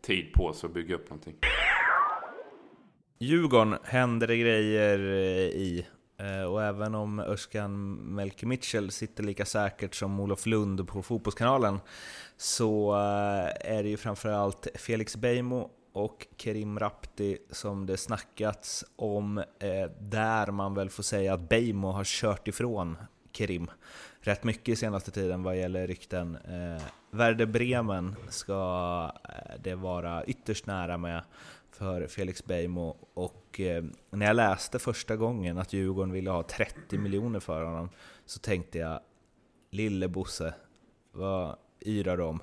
[0.01, 1.35] tid på sig att bygga upp någonting.
[3.19, 5.87] Djurgården händer det grejer eh, i.
[6.25, 11.81] Eh, och även om Özcan Melke Mitchell sitter lika säkert som Olof Lund på Fotbollskanalen
[12.37, 19.39] så eh, är det ju framförallt Felix Beijmo och Kerim Rapti som det snackats om,
[19.39, 22.97] eh, där man väl får säga att Beijmo har kört ifrån
[23.33, 23.71] Kerim
[24.21, 26.39] rätt mycket i senaste tiden vad gäller rykten.
[27.11, 29.13] Werder Bremen ska
[29.59, 31.23] det vara ytterst nära med
[31.75, 36.99] för Felix Beijmo och eh, när jag läste första gången att Djurgården ville ha 30
[36.99, 37.89] miljoner för honom
[38.27, 39.01] så tänkte jag
[39.71, 40.55] Lille Bosse,
[41.13, 41.57] vad
[41.87, 42.41] yrar de?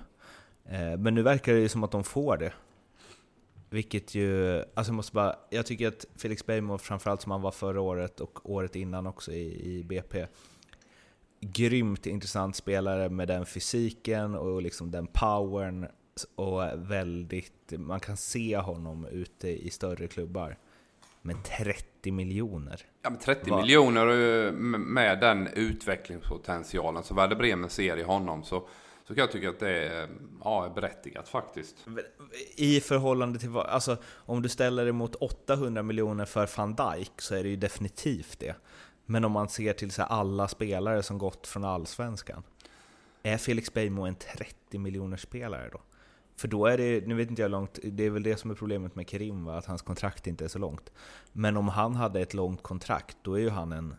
[0.66, 2.54] Eh, men nu verkar det ju som att de får det.
[3.70, 7.52] Vilket ju, alltså jag måste bara, jag tycker att Felix Beijmo, framförallt som han var
[7.52, 10.28] förra året och året innan också i, i BP,
[11.40, 15.88] grymt intressant spelare med den fysiken och liksom den powern
[16.36, 20.58] och väldigt, man kan se honom ute i större klubbar.
[21.22, 22.86] Men 30 miljoner?
[23.02, 23.62] Ja, men 30 Var...
[23.62, 28.68] miljoner med den utvecklingspotentialen som Werder Bremen ser i honom så,
[29.08, 30.10] så kan jag tycka att det är,
[30.44, 31.88] ja, är berättigat faktiskt.
[32.56, 37.12] I förhållande till vad, alltså om du ställer det mot 800 miljoner för van Dijk
[37.18, 38.56] så är det ju definitivt det.
[39.06, 42.44] Men om man ser till så alla spelare som gått från allsvenskan,
[43.24, 45.82] är Felix Beijmo en 30 miljoner spelare då?
[46.36, 48.56] För då är det, nu vet inte jag långt, det är väl det som är
[48.56, 49.58] problemet med Kerim, va?
[49.58, 50.92] att hans kontrakt inte är så långt.
[51.32, 53.96] Men om han hade ett långt kontrakt, då är ju han en...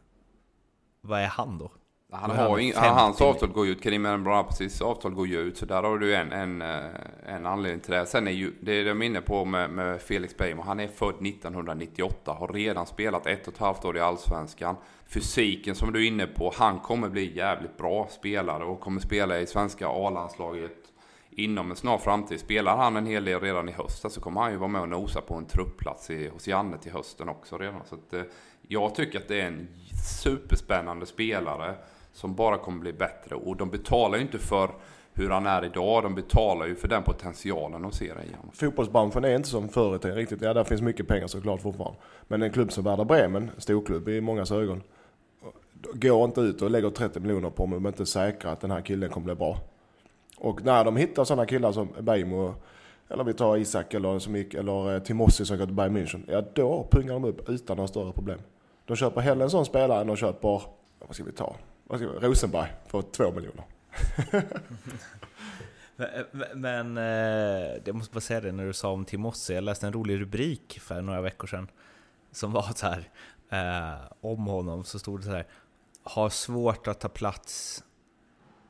[1.00, 1.72] Vad är han då?
[2.14, 5.66] Han har ing, hans avtal går ju ut, Karim Embrapasis avtal går ju ut, så
[5.66, 6.84] där har du en, en, eh,
[7.26, 8.06] en anledning till det.
[8.06, 11.26] Sen är ju, det är jag inne på med, med Felix Beijmo, han är född
[11.26, 14.76] 1998, har redan spelat ett och ett halvt år i Allsvenskan.
[15.06, 19.40] Fysiken som du är inne på, han kommer bli jävligt bra spelare och kommer spela
[19.40, 20.81] i svenska A-landslaget
[21.36, 22.40] inom en snar framtid.
[22.40, 24.88] Spelar han en hel del redan i höst så kommer han ju vara med och
[24.88, 27.80] nosa på en truppplats i, hos Janne till hösten också redan.
[27.88, 28.22] Så att, eh,
[28.68, 29.68] jag tycker att det är en
[30.22, 31.74] superspännande spelare
[32.12, 33.34] som bara kommer bli bättre.
[33.34, 34.70] Och de betalar ju inte för
[35.14, 36.02] hur han är idag.
[36.02, 38.50] De betalar ju för den potentialen de ser i honom.
[38.52, 40.42] Fotbollsbranschen är inte som förr i tiden riktigt.
[40.42, 41.98] Ja, där finns mycket pengar såklart fortfarande.
[42.28, 44.82] Men en klubb som Werder Bremen, storklubb i många ögon,
[45.94, 48.70] går inte ut och lägger 30 miljoner på om de inte är säkra att den
[48.70, 49.58] här killen kommer bli bra.
[50.42, 52.54] Och när de hittar sådana killar som Bejmo,
[53.08, 56.24] eller vi tar Isak eller, som gick, eller eh, Timossi som går till Bayern München.
[56.28, 58.38] Ja, då pungar de upp utan några större problem.
[58.86, 60.62] De köper hellre en sån spelare än de köper,
[60.98, 61.56] vad ska vi ta?
[61.84, 63.64] Vad ska vi, Rosenberg för två miljoner.
[65.96, 69.64] Men eh, men eh, jag måste bara säga det när du sa om Timossi, jag
[69.64, 71.68] läste en rolig rubrik för några veckor sedan
[72.32, 73.08] som var så här
[73.50, 75.46] eh, om honom så stod det så här
[76.02, 77.84] har svårt att ta plats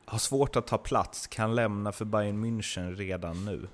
[0.05, 3.67] har svårt att ta plats, kan lämna för Bayern München redan nu.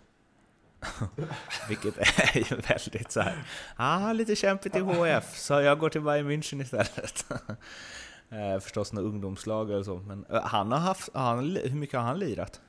[1.69, 3.43] Vilket är ju väldigt så här,
[3.75, 7.25] ah, lite kämpigt i HF, så jag går till Bayern München istället.
[8.29, 12.05] eh, förstås några ungdomslag eller så, men eh, han har haft, han, hur mycket har
[12.05, 12.61] han lirat?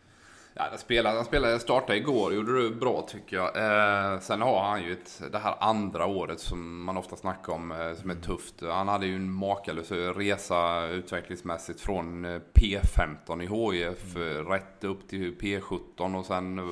[0.55, 3.57] Ja, han spelade, han spelade, startade igår, gjorde det bra tycker jag.
[3.57, 7.73] Eh, sen har han ju ett, det här andra året som man ofta snackar om,
[7.73, 8.55] eh, som är tufft.
[8.61, 14.47] Han hade ju en makalös resa utvecklingsmässigt från eh, P15 i HIF mm.
[14.47, 16.65] rätt upp till P17 och sen eh,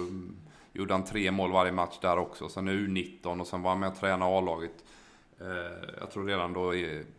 [0.73, 2.49] gjorde han tre mål varje match där också.
[2.49, 4.85] Sen U19 och sen var han med och tränade A-laget.
[5.41, 6.73] Eh, jag tror redan då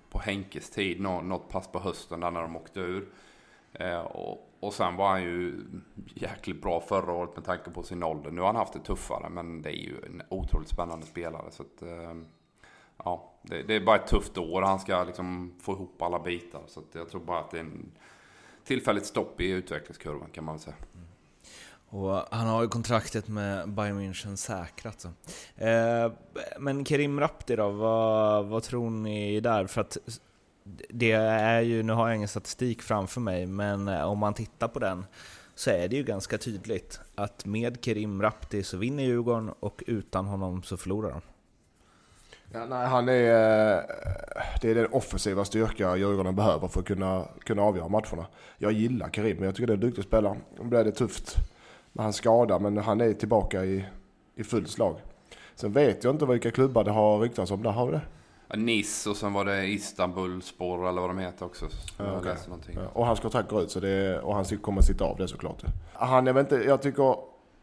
[0.10, 3.08] på Henkes tid, något pass på hösten där när de åkte ur.
[3.74, 5.66] Eh, och, och sen var han ju
[6.16, 8.32] jäkligt bra förra året med tanke på sin ålder.
[8.32, 11.52] Nu har han haft det tuffare, men det är ju en otroligt spännande spelare.
[11.52, 12.16] Så att, eh,
[12.98, 14.62] ja, det, det, är bara ett tufft år.
[14.62, 16.62] Han ska liksom få ihop alla bitar.
[16.68, 17.92] Så jag tror bara att det är en
[18.64, 20.76] tillfälligt stopp i utvecklingskurvan kan man väl säga.
[21.90, 25.02] Och han har ju kontraktet med Bayern München säkrat.
[25.02, 25.08] Så.
[25.64, 26.12] Eh,
[26.60, 29.68] men Kerim Rapti då, vad, vad tror ni där?
[29.68, 29.98] För att
[30.90, 34.68] det är ju, nu har jag ingen statistik framför mig, men eh, om man tittar
[34.68, 35.06] på den
[35.56, 40.26] så är det ju ganska tydligt att med Kerim Rapti så vinner Djurgården och utan
[40.26, 41.22] honom så förlorar de.
[42.54, 43.84] Ja, nej, han är, eh,
[44.62, 48.26] det är den offensiva styrka Djurgården behöver för att kunna, kunna avgöra matcherna.
[48.58, 50.38] Jag gillar Kerim, men jag tycker det är en duktig spelare.
[50.60, 51.36] Nu blev det tufft
[51.94, 53.86] med hans skada, men han är tillbaka i,
[54.36, 54.96] i fullt slag.
[55.56, 57.64] Sen vet jag inte vilka klubbar det har ryktats om.
[57.64, 58.02] Där har vi det.
[58.56, 61.68] Nice och sen var det Istanbulspor eller vad de heter också.
[61.98, 62.36] Ja, okay.
[62.76, 65.64] ja, och hans kontrakt går ut så det, och han kommer sitta av det såklart.
[65.94, 67.16] Han, jag vet inte, jag tycker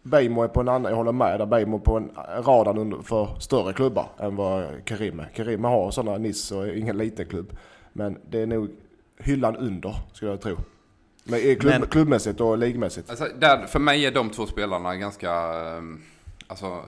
[0.02, 2.10] Beijmo är på en annan, jag håller med där, Beijmo på en
[2.44, 5.30] radarn för större klubbar än vad Karim är.
[5.34, 7.56] Karim har sådana Nice och ingen liten klubb.
[7.92, 8.70] Men det är nog
[9.18, 10.56] hyllan under, skulle jag tro.
[11.24, 13.10] Men, klubb, Men, klubbmässigt och ligmässigt.
[13.10, 15.32] Alltså, där, för mig är de två spelarna ganska...
[15.32, 16.02] Ehm,
[16.46, 16.82] alltså,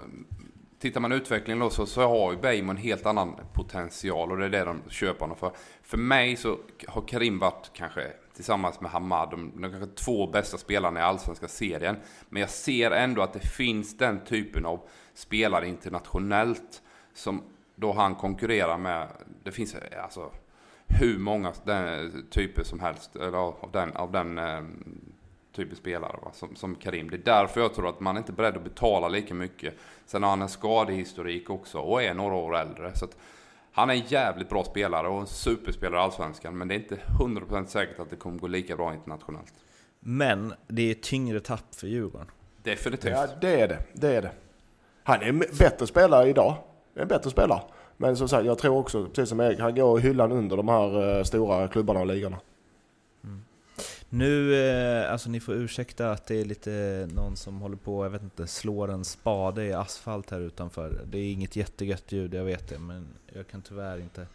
[0.78, 4.44] tittar man utvecklingen då så, så har ju Beijmo en helt annan potential och det
[4.44, 5.52] är det de köper honom för.
[5.82, 10.58] För mig så har Karim varit kanske tillsammans med Hamad de, de kanske två bästa
[10.58, 11.96] spelarna i allsvenska serien.
[12.28, 14.80] Men jag ser ändå att det finns den typen av
[15.14, 16.82] spelare internationellt
[17.14, 17.42] som
[17.74, 19.08] då han konkurrerar med.
[19.44, 20.30] Det finns eh, alltså
[20.86, 24.62] hur många den, eh, typer som helst eller av den, av den eh,
[25.52, 26.30] typen spelare va?
[26.32, 27.10] Som, som Karim.
[27.10, 29.74] Det är därför jag tror att man inte är beredd att betala lika mycket.
[30.08, 32.94] Sen har han en skadehistorik också och är några år äldre.
[32.94, 33.16] Så att
[33.72, 36.58] han är en jävligt bra spelare och en superspelare i Allsvenskan.
[36.58, 39.52] Men det är inte 100% säkert att det kommer gå lika bra internationellt.
[40.00, 42.30] Men det är tyngre tapp för Djurgården.
[42.62, 43.12] Definitivt.
[43.12, 43.78] Ja, det är det.
[43.92, 44.30] det är det.
[45.02, 46.54] Han är en bättre spelare idag.
[46.94, 47.62] En bättre spelare.
[47.96, 50.68] Men som sagt, jag tror också, precis som Erik, han går i hyllan under de
[50.68, 52.36] här eh, stora klubbarna och ligorna.
[54.10, 58.10] Nu, eh, alltså ni får ursäkta att det är lite någon som håller på, jag
[58.10, 61.00] vet inte, slår en spade i asfalt här utanför.
[61.06, 64.26] Det är inget jättegött ljud, jag vet det, men jag kan tyvärr inte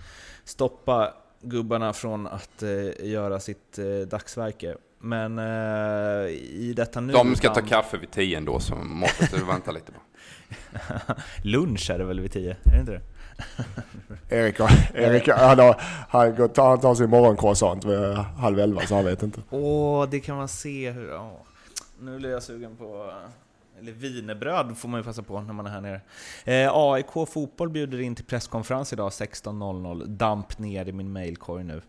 [0.43, 4.75] stoppa gubbarna från att eh, göra sitt eh, dagsverke.
[4.99, 7.13] Men eh, i detta nu...
[7.13, 9.99] De ska ta kaffe vid tio ändå, så måste du vänta lite på.
[11.43, 13.01] Lunch är det väl vid tio, är det inte det?
[14.33, 14.59] Erik,
[14.93, 19.05] Erik han, har, han, går, han tar sin morgoncroissant vid eh, halv elva så han
[19.05, 19.41] vet inte.
[19.49, 21.15] Åh, det kan man se hur...
[21.15, 21.31] Oh.
[21.99, 23.09] Nu blir jag sugen på...
[23.09, 26.01] Eh, eller vinerbröd får man ju passa på när man är här nere.
[26.45, 30.05] Eh, AIK Fotboll bjuder in till presskonferens idag 16.00.
[30.05, 31.81] Damp ner i min mailkorg nu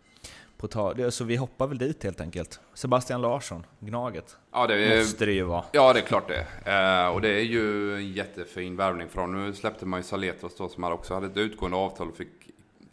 [0.56, 2.60] på ta så vi hoppar väl dit helt enkelt.
[2.74, 4.36] Sebastian Larsson, Gnaget.
[4.52, 5.64] Ja, det är, måste det ju vara.
[5.72, 6.70] Ja, det är klart det.
[6.72, 9.44] Eh, och det är ju en jättefin värvning från.
[9.44, 12.28] Nu släppte man ju Saletros då som också hade ett utgående avtal och fick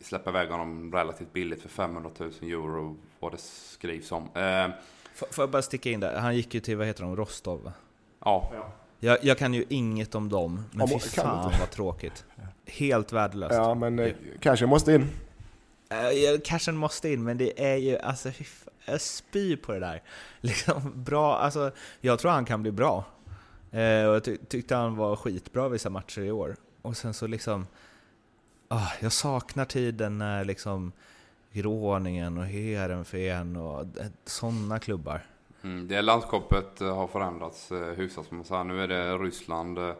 [0.01, 4.23] släppa iväg honom relativt billigt för 500 000 euro vad det skrivs om.
[4.23, 4.67] Eh,
[5.13, 6.19] Får jag bara sticka in där?
[6.19, 7.71] Han gick ju till, vad heter de, Rostov?
[8.19, 8.51] Ja.
[8.99, 12.25] Jag, jag kan ju inget om dem, men ja, fy fan vad tråkigt.
[12.65, 13.55] Helt värdelöst.
[13.55, 15.09] Ja, men eh, kanske måste in.
[15.91, 18.31] Eh, cashen måste in, men det är ju alltså,
[18.85, 20.03] jag spyr på det där.
[20.41, 23.05] Liksom bra, alltså, jag tror han kan bli bra.
[23.71, 26.55] Eh, och jag ty tyckte han var skitbra vissa matcher i år.
[26.81, 27.67] Och sen så liksom,
[28.73, 30.91] uh, jag saknar tiden när liksom
[31.53, 35.25] Gråningen och Heerenveen och eh, sådana klubbar.
[35.63, 38.63] Mm, det landskapet eh, har förändrats eh, hyfsat som man säger.
[38.63, 39.93] Nu är det Ryssland eh,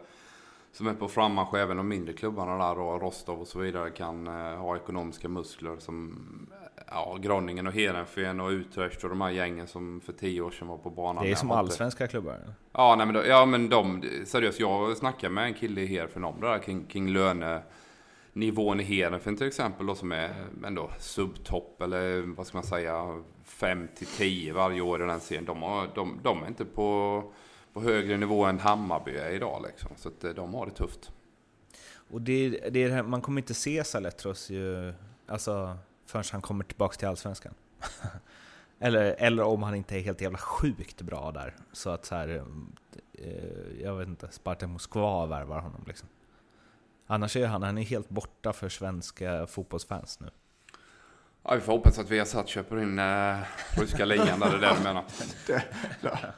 [0.72, 1.54] som är på frammarsch.
[1.54, 5.76] Även de mindre klubbarna där och Rostov och så vidare kan eh, ha ekonomiska muskler
[5.78, 6.18] som
[6.86, 10.68] ja, Groningen och Heerenveen och Utrecht och de här gängen som för tio år sedan
[10.68, 11.24] var på banan.
[11.24, 12.54] Det är som allsvenska klubbar.
[12.72, 16.24] Ja, nej, men, då, ja, men de, seriöst, jag snackade med en kille i Heerenveen
[16.24, 20.34] om det där kring, kring lönenivån i Heerenveen till exempel då, som är
[20.66, 25.44] ändå subtopp eller vad ska man säga 5 till 10 varje år i den serien.
[25.44, 27.22] De, har, de, de är inte på,
[27.72, 29.90] på högre nivå än Hammarby är idag liksom.
[29.96, 31.12] Så att eh, de har det tufft.
[32.10, 34.94] Och det, det är det här, man kommer inte se Saletros ju,
[35.26, 37.54] alltså, förrän han kommer tillbaka till Allsvenskan.
[38.78, 41.56] eller, eller om han inte är helt jävla sjukt bra där.
[41.72, 42.44] Så att så här,
[43.12, 46.08] eh, jag vet inte, Spartak Moskva värvar honom liksom.
[47.06, 50.30] Annars är han, han är helt borta för svenska fotbollsfans nu.
[51.44, 53.36] Ja, vi får hoppas att vi har satt köper in eh,
[53.76, 55.04] ryska ligan där, det är det du menar.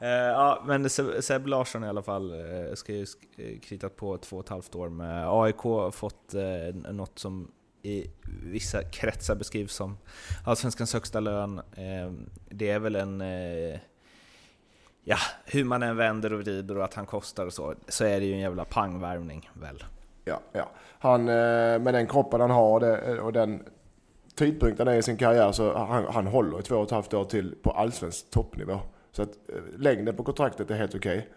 [0.00, 4.36] Eh, ja, men Seb, Larsson i alla fall eh, ska ju eh, kritat på två
[4.36, 8.10] och ett halvt år med AIK, har fått eh, något som i
[8.42, 9.98] vissa kretsar beskrivs som
[10.44, 11.58] Allsvenskans högsta lön.
[11.58, 12.12] Eh,
[12.48, 13.20] det är väl en...
[13.20, 13.78] Eh,
[15.04, 18.20] ja, hur man än vänder och vrider och att han kostar och så, så är
[18.20, 19.84] det ju en jävla pangvärvning väl.
[20.24, 20.70] Ja, ja.
[20.98, 23.62] Han, eh, med den kroppen han har och, det, och den
[24.34, 27.24] tidpunkten är i sin karriär så han, han håller i två och ett halvt år
[27.24, 28.80] till på allsvensk toppnivå.
[29.16, 31.28] Så att eh, längden på kontraktet är helt okej.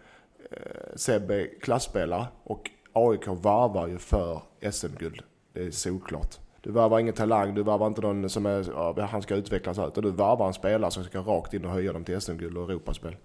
[0.50, 5.22] Eh, Seb är klasspelare och AIK varvar ju för SM-guld.
[5.52, 6.38] Det är solklart.
[6.60, 9.88] Du varvar ingen talang, du varvar inte någon som är, ja, han ska utvecklas här,
[9.88, 12.70] utan du varvar en spelare som ska rakt in och höja dem till SM-guld och
[12.70, 13.16] Europaspel.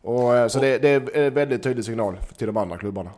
[0.00, 3.10] Och, eh, så det, det är en väldigt tydlig signal till de andra klubbarna.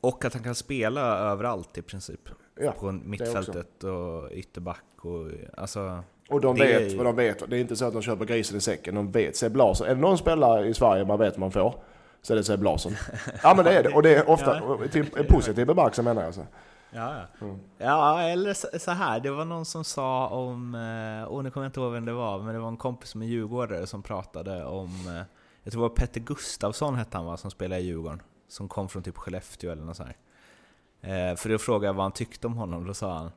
[0.00, 2.28] Och att han kan spela överallt i princip.
[2.60, 6.02] Ja, på mittfältet och ytterback och alltså...
[6.28, 7.50] Och de Det är vet ju- vad de vet.
[7.50, 8.94] Det är inte så att de köper grisen i säcken.
[8.94, 9.36] De vet.
[9.36, 9.86] Seb Larsson.
[9.86, 11.74] Är det någon spelare i Sverige man vet man får
[12.22, 12.92] så är det Seb Larsson.
[13.42, 13.88] Ja men det är det.
[13.94, 14.56] Och det är ofta
[14.94, 15.00] Ja.
[15.16, 16.34] en positiv bemärkelse menar jag.
[16.34, 16.46] Så.
[16.90, 17.46] Ja, ja.
[17.78, 19.20] ja eller så, här.
[19.20, 22.12] det var någon som sa om, eh, och nu kommer jag inte ihåg vem det
[22.12, 25.22] var, men det var en kompis med Djurgårdare som pratade om, eh,
[25.62, 28.88] jag tror det var Petter Gustafsson hette han va, som spelade i Djurgården, som kom
[28.88, 30.08] från typ Skellefteå eller något sånt.
[31.02, 33.30] Eh, för då frågade jag vad han tyckte om honom, då sa han,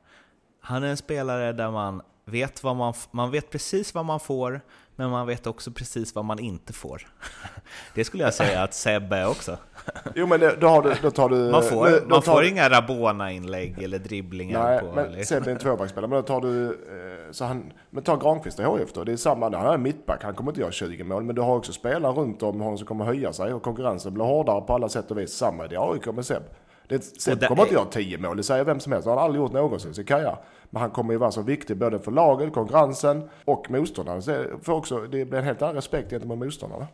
[0.62, 4.62] han är en spelare där man vet, vad man, man vet precis vad man får,
[4.96, 7.08] men man vet också precis vad man inte får.
[7.96, 9.58] det skulle jag säga att Sebbe är också.
[10.15, 11.36] Jo men det, då, har du, då tar du...
[11.52, 14.86] Man får, nu- då man får du- inga Rabona-inlägg eller dribblingar Nej, på...
[14.96, 16.10] men eller- Seb är en tvåbacksspelare.
[16.10, 16.65] Men då tar du...
[16.65, 19.04] eh, Så han, men ta Granqvist i HIF då.
[19.04, 19.58] Det är samma.
[19.58, 20.24] Han är mittback.
[20.24, 21.24] Han kommer inte göra 20 mål.
[21.24, 23.54] Men du har också spelare runt om honom som kommer höja sig.
[23.54, 25.34] Och konkurrensen blir hårdare på alla sätt och vis.
[25.34, 26.44] Samma i AIK med Seb.
[26.89, 28.38] Det, det kommer inte är- göra 10 mål.
[28.38, 29.06] Det säger vem som helst.
[29.06, 30.38] Det har han aldrig gjort någonsin i sin karriär.
[30.69, 34.21] Men han kommer ju vara så viktig både för laget, konkurrensen och motståndaren.
[34.21, 36.88] Så det, får också, det blir en helt annan respekt gentemot motståndarna.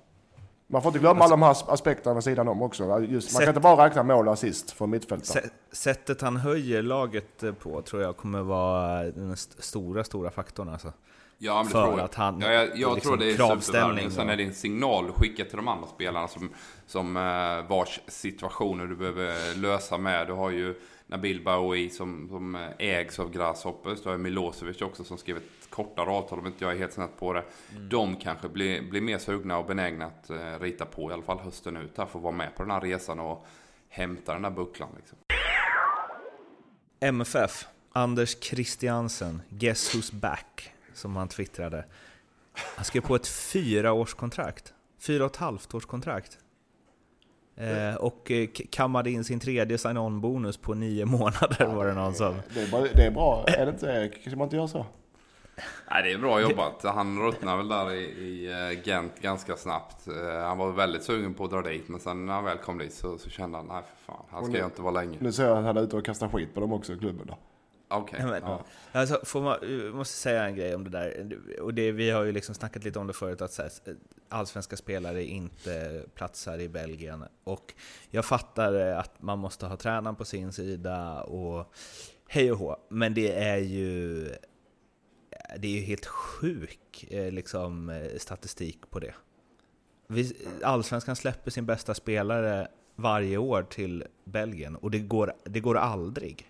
[0.67, 2.83] Man får inte glömma alla de här as- aspekterna vid sidan om också.
[2.83, 5.41] Just, man kan Sätt- inte bara räkna mål och assist från mittfältare.
[5.41, 10.69] Sä- Sättet han höjer laget på tror jag kommer vara den st- stora, stora faktorn
[10.69, 10.91] alltså.
[11.37, 14.11] Ja, men För att han- ja, jag jag liksom tror det är kravställning supervärvning.
[14.11, 16.49] Sen är det en signal att skicka till de andra spelarna som,
[16.87, 20.27] som eh, vars situationer du behöver lösa med.
[20.27, 20.75] Du har ju
[21.07, 24.01] Nabil Bahoui som, som eh, ägs av Grasshoppers.
[24.03, 27.17] Du har Milosevic också som skrev ett kortare avtal om inte jag är helt snett
[27.19, 27.43] på det.
[27.75, 27.89] Mm.
[27.89, 31.39] De kanske blir, blir mer sugna och benägna att eh, rita på i alla fall
[31.39, 33.45] hösten ut här för att vara med på den här resan och
[33.89, 34.89] hämta den här bucklan.
[34.97, 35.17] Liksom.
[36.99, 41.85] MFF, Anders Christiansen, Guess Who's Back, som han twittrade.
[42.75, 44.73] Han skrev på ett fyraårskontrakt.
[44.99, 46.37] Fyra och ett halvt års kontrakt.
[47.57, 52.35] Eh, och eh, kammade in sin tredje sign-on-bonus på nio månader var det någon som...
[52.53, 54.23] Det är, bara, det är bra, är det inte Erik?
[54.23, 54.85] Kan man inte göra så?
[55.91, 56.83] Nej, det är bra jobbat.
[56.83, 60.07] Han ruttnade väl där i, i eh, Gent ganska snabbt.
[60.07, 62.77] Eh, Han var väldigt sugen på att dra dit, men sen när han väl kom
[62.77, 65.17] dit så, så kände han, nej för fan, här ska nu- jag inte vara länge.
[65.21, 67.27] Nu ser jag att han är ute och kastar skit på dem också i klubben
[67.27, 67.37] då.
[67.97, 68.23] Okej.
[68.23, 68.65] Men, ja.
[68.91, 71.37] alltså, får man, jag måste säga en grej om det där.
[71.61, 73.71] Och det, vi har ju liksom snackat lite om det förut, att så här,
[74.29, 77.25] allsvenska spelare inte platsar i Belgien.
[77.43, 77.73] Och
[78.09, 81.73] jag fattar eh, att man måste ha tränaren på sin sida och
[82.27, 82.77] hej och hå.
[82.89, 84.23] Men det är ju,
[85.57, 89.13] det är ju helt sjuk eh, liksom, eh, statistik på det.
[90.07, 95.77] Vi, allsvenskan släpper sin bästa spelare varje år till Belgien och det går, det går
[95.77, 96.47] aldrig.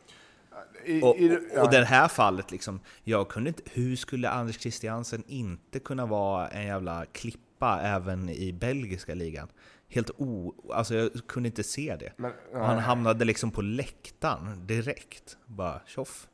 [0.86, 4.60] I, Och, i, och, och det här fallet, liksom, jag kunde inte, hur skulle Anders
[4.60, 9.48] Christiansen inte kunna vara en jävla klippa även i belgiska ligan?
[9.90, 10.54] Helt o...
[10.74, 12.12] Alltså jag kunde inte se det.
[12.18, 15.38] Men, han hamnade liksom på läktaren direkt.
[15.46, 16.28] Bara tjoff.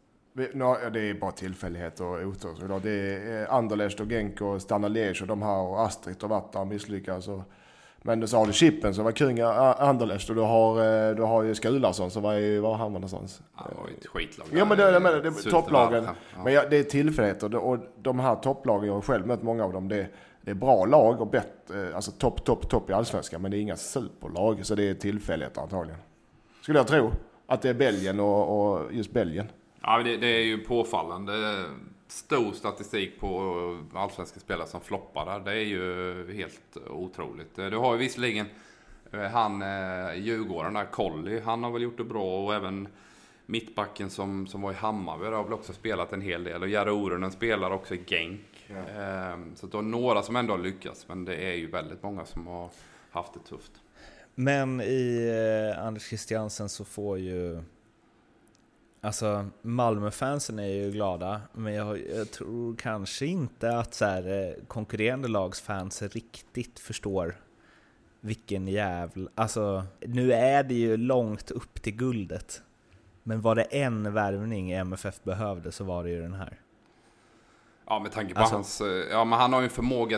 [0.53, 2.83] Ja, det är bara tillfällighet och otur såklart.
[2.83, 6.67] Det är Anderlecht och Genk och Stana Liège och de här och Astrid och och
[6.67, 7.27] misslyckats.
[7.27, 7.41] Och,
[8.03, 11.23] Men så har du Chippen som var kung i Anderlecht och du har, eh, du
[11.23, 13.41] har ju Skulason som var i, var han var någonstans?
[13.57, 14.47] Det var ju ett skitlag.
[14.51, 16.03] Ja men det, det är Sulteberg, topplagen.
[16.03, 16.43] ja.
[16.43, 19.73] Men ja, det är tillfälligheter och de här topplagen, jag har själv mött många av
[19.73, 20.07] dem, det,
[20.41, 23.41] det är bra lag och bättre, alltså topp, topp, topp i allsvenskan.
[23.41, 25.99] Men det är inga superlag så det är tillfälligheter antagligen.
[26.61, 27.11] Skulle jag tro.
[27.47, 29.47] Att det är Belgien och, och just Belgien.
[29.81, 31.33] Ja, det, det är ju påfallande
[32.11, 35.39] stor statistik på allsvenska spelare som floppar där.
[35.39, 37.55] Det är ju helt otroligt.
[37.55, 38.45] Du har ju visserligen
[39.11, 42.87] eh, han eh, Djurgården där, Colli, han har väl gjort det bra och även
[43.45, 46.61] mittbacken som, som var i Hammarby har väl också spelat en hel del.
[46.61, 48.69] Och Jari Orunen spelar också i Genk.
[48.69, 52.25] Ehm, Så det är några som ändå har lyckats, men det är ju väldigt många
[52.25, 52.69] som har
[53.11, 53.71] haft det tufft.
[54.35, 55.29] Men i
[55.75, 57.61] eh, Anders Christiansen så får ju...
[59.03, 64.65] Alltså Malmöfansen är ju glada, men jag, jag tror kanske inte att så här, eh,
[64.67, 67.35] konkurrerande lags fans riktigt förstår
[68.19, 69.29] vilken jävla...
[69.35, 72.61] Alltså, nu är det ju långt upp till guldet.
[73.23, 76.59] Men var det en värvning MFF behövde så var det ju den här.
[77.85, 78.81] Ja, med tanke på Alltså- hans...
[78.81, 80.17] eh, Ja, men han har ju en förmåga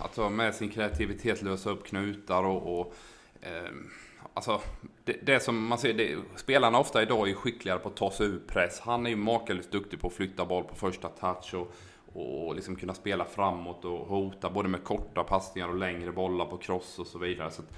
[0.00, 2.80] att, att med sin kreativitet lösa upp knutar och...
[2.80, 2.94] och
[3.40, 3.90] ehm,
[4.36, 4.60] alltså,
[5.04, 8.26] det, det som man ser, det, spelarna ofta idag är skickligare på att ta sig
[8.26, 8.80] ur press.
[8.80, 11.72] Han är ju makalöst duktig på att flytta boll på första touch och,
[12.12, 16.56] och liksom kunna spela framåt och hota både med korta passningar och längre bollar på
[16.56, 17.50] cross och så vidare.
[17.50, 17.70] Så att,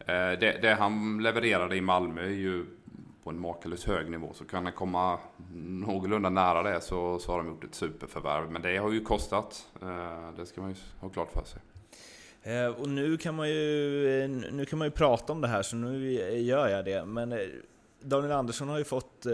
[0.00, 2.66] eh, det, det han levererade i Malmö är ju
[3.24, 4.30] på en makalöst hög nivå.
[4.34, 5.18] Så kan han komma
[5.54, 8.50] någorlunda nära det så, så har de gjort ett superförvärv.
[8.50, 9.68] Men det har ju kostat.
[9.82, 11.60] Eh, Det ska man ju ha klart för sig.
[12.46, 15.62] Eh, och nu kan, man ju, eh, nu kan man ju prata om det här,
[15.62, 17.04] så nu eh, gör jag det.
[17.04, 17.38] Men
[18.00, 19.26] Daniel Andersson har ju fått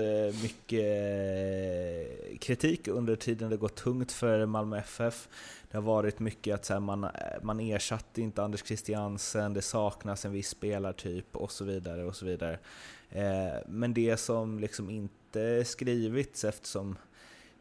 [0.43, 0.85] mycket
[2.41, 5.29] kritik under tiden det gått tungt för Malmö FF.
[5.71, 7.07] Det har varit mycket att så man,
[7.43, 12.05] man ersatte inte Anders Christiansen, det saknas en viss spelartyp och så vidare.
[12.05, 12.59] och så vidare.
[13.67, 16.97] Men det som liksom inte skrivits eftersom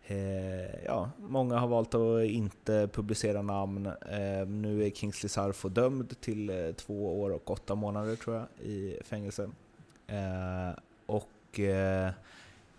[0.08, 3.86] Eh, ja, många har valt att inte publicera namn.
[3.86, 8.68] Eh, nu är Kingsley Sarfo dömd till eh, två år och åtta månader tror jag
[8.68, 9.50] i fängelse.
[10.08, 12.12] Eh, och eh,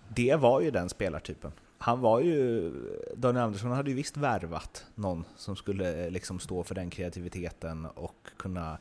[0.09, 1.53] det var ju den spelartypen.
[1.79, 2.73] Han var ju,
[3.17, 7.87] Daniel Andersson hade ju visst värvat någon som skulle eh, liksom stå för den kreativiteten
[7.87, 8.79] och kunna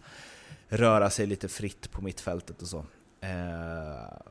[0.68, 2.86] röra sig lite fritt på mittfältet och så.
[3.22, 4.22] Eh,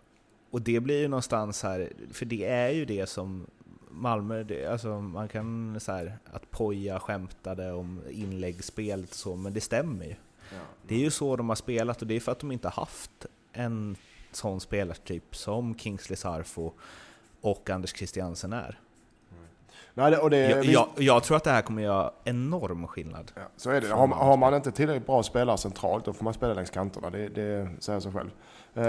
[0.51, 3.47] och det blir ju någonstans här, för det är ju det som
[3.91, 9.53] Malmö, det, alltså man kan så här, att Poja skämtade om inläggsspelet och så, men
[9.53, 10.15] det stämmer ju.
[10.83, 12.83] Det är ju så de har spelat och det är för att de inte har
[12.83, 13.97] haft en
[14.33, 16.73] sån spelartyp som Kingsley Sarfo
[17.41, 18.79] och Anders Christiansen är.
[19.95, 23.33] Nej, och det, Jag, jag, jag tror att det här kommer göra enorm skillnad.
[23.35, 23.89] Ja, så är det.
[23.89, 27.11] Har, man har man inte tillräckligt bra spelare centralt då får man spela längs kanterna.
[27.11, 28.31] Det, det säger sig själv.
[28.75, 28.83] Eh,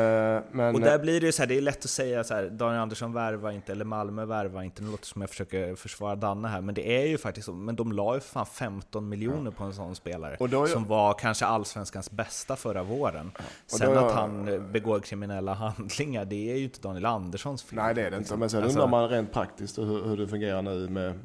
[0.52, 2.50] men, Och där blir det ju så här, det är lätt att säga så här,
[2.50, 6.48] Daniel Andersson värvar inte, eller Malmö värvar inte, nu låter som jag försöker försvara Danne
[6.48, 9.52] här, men det är ju faktiskt så, men de la ju för fan 15 miljoner
[9.52, 13.32] på en sån spelare, är- som var kanske allsvenskans bästa förra våren.
[13.38, 17.76] Och Sen då- att han begår kriminella handlingar, det är ju inte Daniel Anderssons fel.
[17.80, 18.18] nej, det är det inte.
[18.20, 18.40] liksom.
[18.40, 21.20] Men sen Alltså- undrar man rent praktiskt hur, hur det fungerar nu med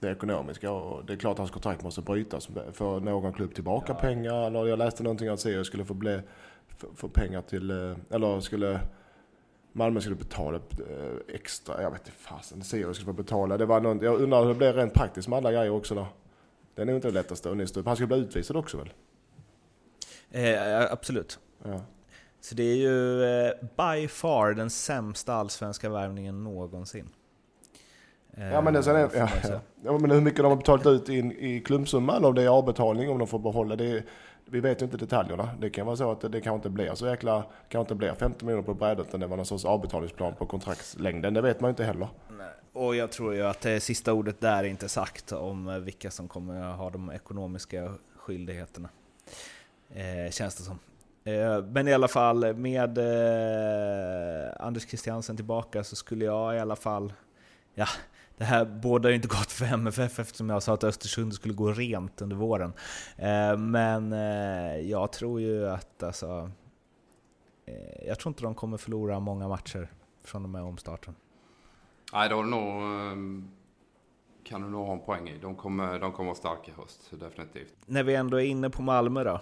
[0.00, 0.70] det ekonomiska.
[0.72, 2.48] Och det är klart att hans kontrakt måste brytas.
[2.72, 4.46] För någon klubb tillbaka pengar.
[4.46, 6.20] Eller jag läste någonting att Sirius skulle få, bli,
[6.94, 7.70] få, pengar till...
[7.70, 8.80] eh, Eller skulle...
[9.72, 13.56] Malmö skulle betala eh, extra, jag vet inte fasen, Sirius skulle få betala.
[13.56, 16.06] Det var någon, jag undrar hur det blir rent praktiskt med alla grejer också då.
[16.74, 17.86] Det är nog inte det lättaste att nysta upp.
[17.86, 18.92] Han skulle bli utvisad också väl?
[20.30, 21.38] Eh, absolut.
[21.64, 21.80] Ja.
[22.40, 27.08] Så det är ju eh, by far den sämsta allsvenska värvningen någonsin.
[28.32, 29.18] Eh, Ja men, det, sen är, får
[29.50, 29.98] ja, ja.
[29.98, 33.10] men hur mycket de har betalat ut in, i klumpsumma eller om det är avbetalning
[33.10, 34.02] om de får behålla det.
[34.50, 35.48] Vi vet ju inte detaljerna.
[35.60, 38.14] Det kan vara så att det, det kanske inte blir så jäkla, kanske inte blir
[38.14, 41.34] 50 miljoner på brädet utan det var någon sorts avbetalningsplan på kontraktslängden.
[41.34, 42.08] Det vet man ju inte heller.
[42.38, 42.48] Nej.
[42.72, 46.10] Och jag tror ju att det sista ordet där är inte sagt om eh, vilka
[46.10, 48.88] som kommer att ha de ekonomiska skyldigheterna.
[49.94, 50.78] Eh, känns det som.
[51.24, 56.76] Eh, men i alla fall, med eh, Anders Christiansen tillbaka så skulle jag i alla
[56.76, 57.12] fall...
[57.74, 57.86] Ja,
[58.40, 61.72] det här båda ju inte gott för MFF eftersom jag sa att Östersund skulle gå
[61.72, 62.72] rent under våren.
[63.16, 66.50] Eh, men eh, jag tror ju att alltså...
[67.66, 69.88] Eh, jag tror inte de kommer förlora många matcher
[70.24, 71.14] från och med omstarten.
[72.12, 73.16] Nej, nog, eh,
[74.44, 75.38] kan du nog ha en poäng i.
[75.38, 77.74] De kommer, de kommer vara starka i höst, definitivt.
[77.86, 79.40] När vi ändå är inne på Malmö då.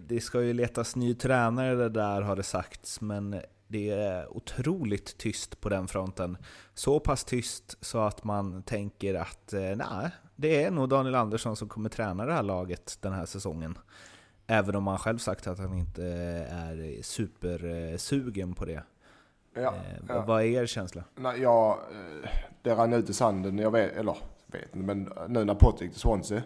[0.00, 3.40] Det ska ju letas ny tränare det där har det sagts, men
[3.74, 6.36] det är otroligt tyst på den fronten.
[6.74, 11.56] Så pass tyst så att man tänker att eh, nej, det är nog Daniel Andersson
[11.56, 13.78] som kommer träna det här laget den här säsongen.
[14.46, 16.04] Även om han själv sagt att han inte
[16.50, 18.82] är supersugen på det.
[19.54, 20.24] Ja, Eh, ja.
[20.26, 21.04] Vad är er känsla?
[21.14, 21.74] Nej, eh,
[22.62, 24.16] det rann ut i sanden, jag vet, eller
[24.46, 26.42] vet inte, men nu när Pott gick till Swansea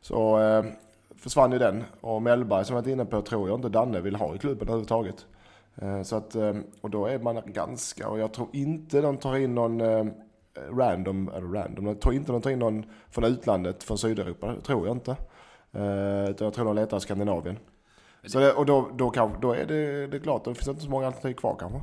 [0.00, 0.64] så eh,
[1.16, 1.84] försvann ju den.
[2.00, 4.68] Och Mellberg som jag varit inne på tror jag inte Danne vill ha i klubben
[4.68, 5.26] överhuvudtaget.
[5.76, 9.36] Eh, så att, eh, och då är man ganska, och jag tror inte de tar
[9.36, 10.06] in någon eh,
[10.70, 14.86] random, eller random, jag tror inte de tar in någon från utlandet, från Sydeuropa, tror
[14.86, 15.16] jag inte.
[16.30, 17.58] Utan jag tror de letar i Skandinavien.
[18.24, 20.70] Så det, och då, då, kan, då är det, det är klart, då finns det
[20.70, 21.80] inte så många alternativ kvar kanske.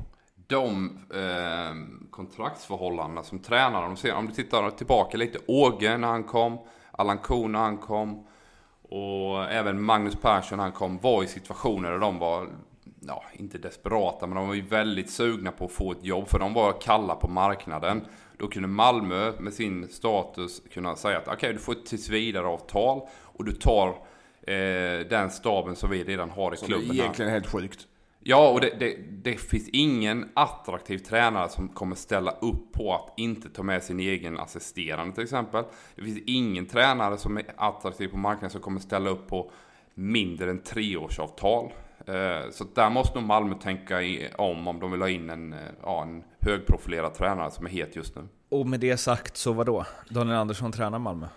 [0.47, 5.39] De eh, kontraktsförhållandena som tränare, om du, ser, om du tittar tillbaka lite.
[5.47, 6.57] Åge när han kom,
[6.91, 8.27] Allan Kuhn när han kom
[8.81, 12.47] och även Magnus Persson när han kom var i situationer där de var,
[13.01, 16.27] ja inte desperata, men de var ju väldigt sugna på att få ett jobb.
[16.27, 18.01] För de var kalla på marknaden.
[18.37, 23.01] Då kunde Malmö med sin status kunna säga att okej, okay, du får ett tillsvidareavtal
[23.23, 23.87] och du tar
[24.41, 26.89] eh, den staben som vi redan har i Som klubben.
[26.89, 27.01] är här.
[27.01, 27.87] egentligen helt sjukt.
[28.23, 33.13] Ja, och det, det, det finns ingen attraktiv tränare som kommer ställa upp på att
[33.17, 35.63] inte ta med sin egen assisterande till exempel.
[35.95, 39.51] Det finns ingen tränare som är attraktiv på marknaden som kommer ställa upp på
[39.93, 41.71] mindre än treårsavtal.
[42.09, 43.99] Eh, Så där måste nog Malmö tänka
[44.37, 47.95] om om de vill ha in en, eh, ja, en högprofilerad tränare som är het
[47.95, 48.21] just nu.
[48.49, 49.85] Och med det sagt så vad då?
[50.09, 51.27] Daniel Andersson tränar Malmö?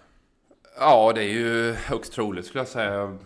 [0.78, 3.18] Ja, det är ju högst troligt skulle jag säga.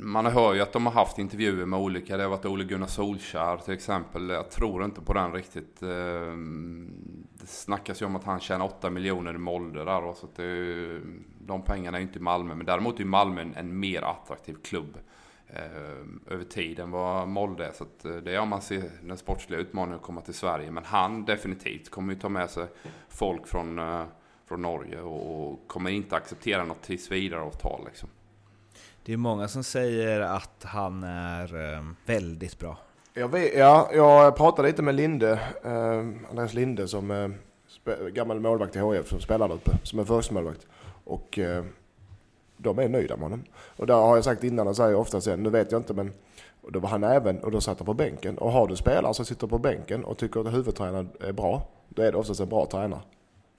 [0.00, 2.16] Man hör ju att de har haft intervjuer med olika.
[2.16, 4.28] Det har varit Ole Gunnar Solskjaer till exempel.
[4.28, 5.82] Jag tror inte på den riktigt.
[5.82, 5.88] Eh,
[7.40, 10.12] Det snackas ju om att han tjänar 8 miljoner i Molde där.
[10.14, 11.00] Så att det,
[11.40, 12.54] de pengarna är ju inte i Malmö.
[12.54, 14.98] Men däremot är Malmö en, mer attraktiv klubb
[16.26, 17.72] över tid än vad Molde är.
[17.72, 20.70] Så att eh, det är om man ser den sportsliga utmaningen att komma till Sverige.
[20.70, 22.66] Men han definitivt kommer ju ta med sig
[23.08, 24.04] folk från eh,
[24.46, 28.08] från Norge och kommer inte acceptera något tillsvidareavtal liksom.
[29.04, 32.78] Det är många som säger att han är eh, väldigt bra.
[33.14, 35.32] Jag, vet, ja, jag pratade lite med Linde,
[35.64, 40.04] eh, Andreas Linde som eh, gammal målvakt i HF som spelar där uppe, som är
[40.04, 40.66] förstemålvakt.
[41.04, 41.64] Och eh,
[42.56, 43.44] de är nöjda med honom.
[43.76, 46.12] Och där har jag sagt innan och säger ofta sen, nu vet jag inte men
[46.64, 48.38] och då var han även, och då satt han på bänken.
[48.38, 52.02] Och har du spelare som sitter på bänken och tycker att huvudtränaren är bra, då
[52.02, 53.00] är det oftast en bra tränare.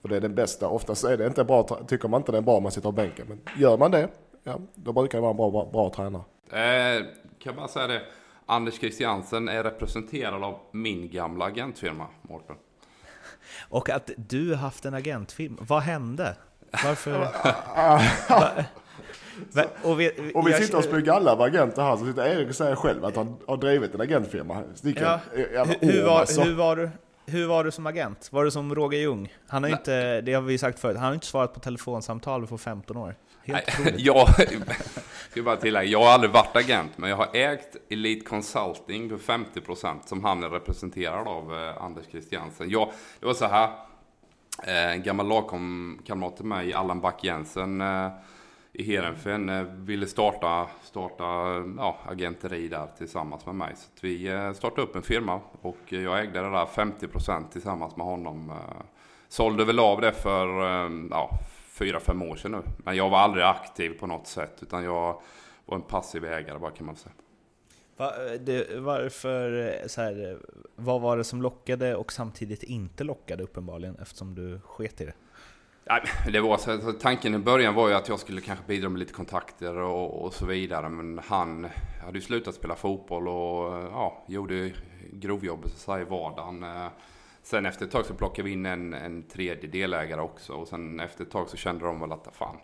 [0.02, 2.42] För det är den bästa, oftast är det inte bra, tycker man inte det är
[2.42, 3.26] bra om man sitter på bänken.
[3.28, 4.08] Men gör man det,
[4.44, 6.22] ja, då brukar det vara en bra, bra, bra tränare.
[6.50, 7.04] Eh,
[7.38, 8.02] kan jag bara säga det.
[8.46, 12.56] Anders Christiansen är representerad av min gamla agentfirma, Mårten.
[13.68, 16.36] Och att du haft en agentfilm, vad hände?
[16.84, 17.28] Varför?
[19.82, 22.48] Och vi, Och vi jag- sitter och spyr galla av agenter här, så sitter Erik
[22.48, 24.62] och säger själv att han har drivit en agentfirma.
[24.82, 25.20] Ja.
[25.36, 26.40] jävla Hur, var, alltså.
[26.42, 26.90] hur, var du,
[27.26, 28.28] hur var du som agent?
[28.32, 29.32] Var du som Roger Ljung?
[29.48, 32.58] Han har inte, det har vi sagt förut, han har inte svarat på telefonsamtal på
[32.58, 33.14] 15 år.
[33.44, 34.70] Helt Nej, otroligt.
[35.34, 39.32] jag bara tillägga, jag har aldrig varit agent, men jag har ägt Elite Consulting för
[39.38, 42.70] 50% som han är representerad av, eh, Anders Christiansen.
[42.70, 43.68] Jag, det var så här,
[44.66, 48.08] eh, en gammal lagkamrat till mig, Allan Back Jensen, eh,
[48.78, 53.76] i Heerenveen eh, ville starta, starta eh, ja, agenteri där tillsammans med mig.
[53.76, 57.96] Så att vi eh, startade upp en firma och jag ägde det där 50% tillsammans
[57.96, 58.52] med honom.
[59.28, 60.46] Sålde väl av det för
[61.10, 61.30] ja,
[61.68, 62.62] fyra, fem år sedan nu.
[62.78, 65.20] Men jag var aldrig aktiv på något sätt utan jag
[65.64, 67.12] var en passiv ägare bara kan man säga.
[67.96, 70.38] Va, det, varför, så här,
[70.76, 75.14] vad var det som lockade och samtidigt inte lockade uppenbarligen eftersom du sket i det?
[75.88, 78.88] Nej, det var så, så tanken i början var ju att jag skulle kanske bidra
[78.88, 80.88] med lite kontakter och, och så vidare.
[80.88, 81.68] Men han
[82.04, 84.72] hade ju slutat spela fotboll och ja, gjorde
[85.12, 86.62] grovjobbet så att säga i vardagen.
[86.62, 86.88] Eh,
[87.46, 90.52] Sen efter ett tag så plockade vi in en, en tredje delägare också.
[90.52, 92.56] Och sen efter ett tag så kände de väl att fan,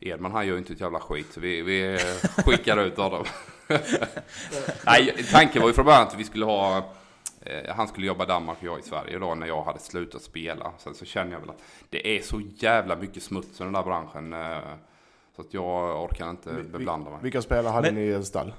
[0.00, 1.98] Edman han gör ju inte ett jävla skit så vi, vi
[2.46, 3.24] skickar ut honom.
[4.86, 6.92] Nej, tanken var ju från början att vi skulle ha
[7.68, 10.72] han skulle jobba i Danmark och jag i Sverige då när jag hade slutat spela.
[10.78, 13.82] Sen så känner jag väl att det är så jävla mycket smuts i den där
[13.82, 14.32] branschen.
[14.32, 14.58] eh,
[15.36, 17.18] Så att jag orkar inte Vi- beblanda mig.
[17.22, 18.52] Vilka spelare hade Men- ni i stall?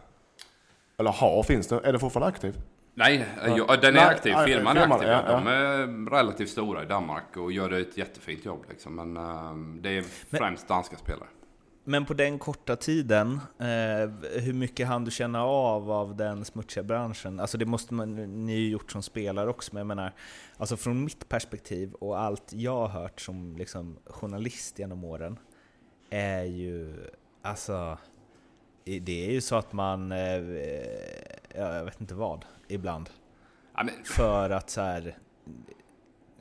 [0.98, 1.82] Eller har, finns det?
[1.84, 2.58] Är det fortfarande aktiv?
[2.94, 4.34] Nej, jag, den är Nej, aktiv.
[4.36, 5.10] nej, Firman är aktiv.
[5.10, 8.66] ja, De är relativt stora i Danmark och gör ett jättefint jobb.
[8.70, 8.96] Liksom.
[8.96, 10.02] Men eh, det är
[10.38, 11.28] främst danska spelare.
[11.86, 16.84] Men på den korta tiden, eh, hur mycket hann du känna av av den smutsiga
[16.84, 17.40] branschen?
[17.40, 18.16] Alltså det måste man,
[18.46, 20.14] ni ju gjort som spelare också, men jag menar,
[20.58, 25.40] alltså från mitt perspektiv och allt jag har hört som liksom journalist genom åren,
[26.10, 26.94] är ju,
[27.42, 27.98] alltså,
[28.84, 30.18] det är ju så att man, eh,
[31.56, 33.10] ja, jag vet inte vad, ibland.
[33.76, 35.18] Ja, men, För att så här.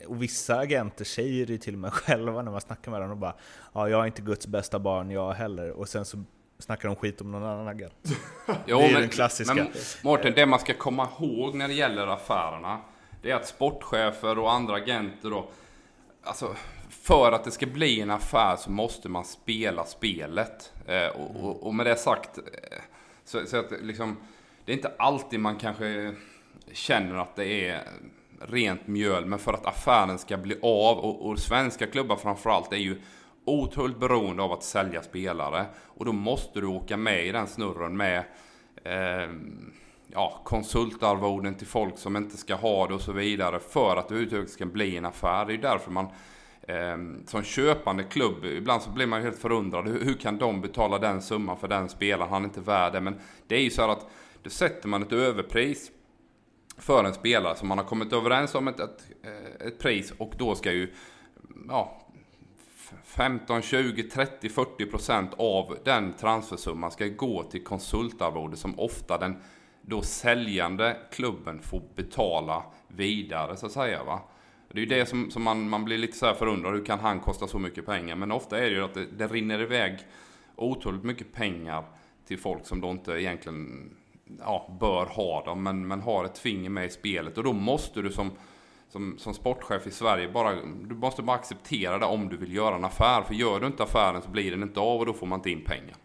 [0.07, 3.17] Och vissa agenter säger det till och med själva när man snackar med dem och
[3.17, 3.35] bara
[3.73, 5.71] Ja, jag är inte Guds bästa barn jag heller.
[5.71, 6.25] Och sen så
[6.59, 7.95] snackar de skit om någon annan agent.
[8.67, 9.55] Jo, Det är men, den klassiska.
[9.55, 9.73] Men
[10.03, 12.81] Mårten, det man ska komma ihåg när det gäller affärerna,
[13.23, 15.49] det är att sportchefer och andra agenter då,
[16.23, 16.57] alltså
[16.91, 20.73] för att det ska bli en affär så måste man spela spelet.
[20.87, 22.45] Eh, och, och, och med det sagt, eh,
[23.25, 24.17] så, så att liksom,
[24.65, 26.15] det är inte alltid man kanske
[26.73, 27.83] känner att det är
[28.49, 32.77] rent mjöl, men för att affären ska bli av, och, och svenska klubbar framförallt är
[32.77, 33.01] ju
[33.45, 35.67] otroligt beroende av att sälja spelare.
[35.87, 38.25] Och då måste du åka med i den snurren med
[38.85, 39.31] eh,
[40.07, 44.15] ja, konsultarvoden till folk som inte ska ha det och så vidare för att det
[44.15, 45.45] överhuvudtaget ska bli en affär.
[45.45, 46.07] Det är därför man
[46.63, 49.89] eh, som köpande klubb, ibland så blir man helt förundrad.
[49.89, 52.31] Hur, hur kan de betala den summan för den spelaren?
[52.31, 53.01] Han är inte värd det.
[53.01, 54.07] Men det är ju så här att
[54.43, 55.91] då sätter man ett överpris
[56.79, 60.35] för en spelare som man har kommit överens om ett, ett, eh, ett pris och
[60.39, 60.93] då ska ju
[61.69, 62.03] ja,
[63.05, 69.37] 15, 20, 30, 40 procent av den transfersumman ska gå till konsultarvode som ofta den
[69.83, 74.05] då säljande klubben får betala vidare så att säga.
[74.05, 74.21] Va?
[74.69, 77.01] Det är ju det som, som man, man blir lite så här förundrad, hur kan
[77.01, 78.17] han kosta så mycket pengar?
[78.17, 79.99] Men ofta är det ju att det, det rinner iväg
[80.57, 81.85] otroligt mycket pengar
[82.27, 83.91] till folk som då inte egentligen
[84.41, 87.39] ja, bör ha dem, men, men har ett finger med i spelet.
[87.39, 88.31] Och då måste du som,
[88.89, 90.55] som, som sportchef i Sverige bara,
[90.89, 93.23] du måste bara acceptera det om du vill göra en affär.
[93.23, 95.51] För gör du inte affären så blir den inte av och då får man inte
[95.51, 95.97] in pengar.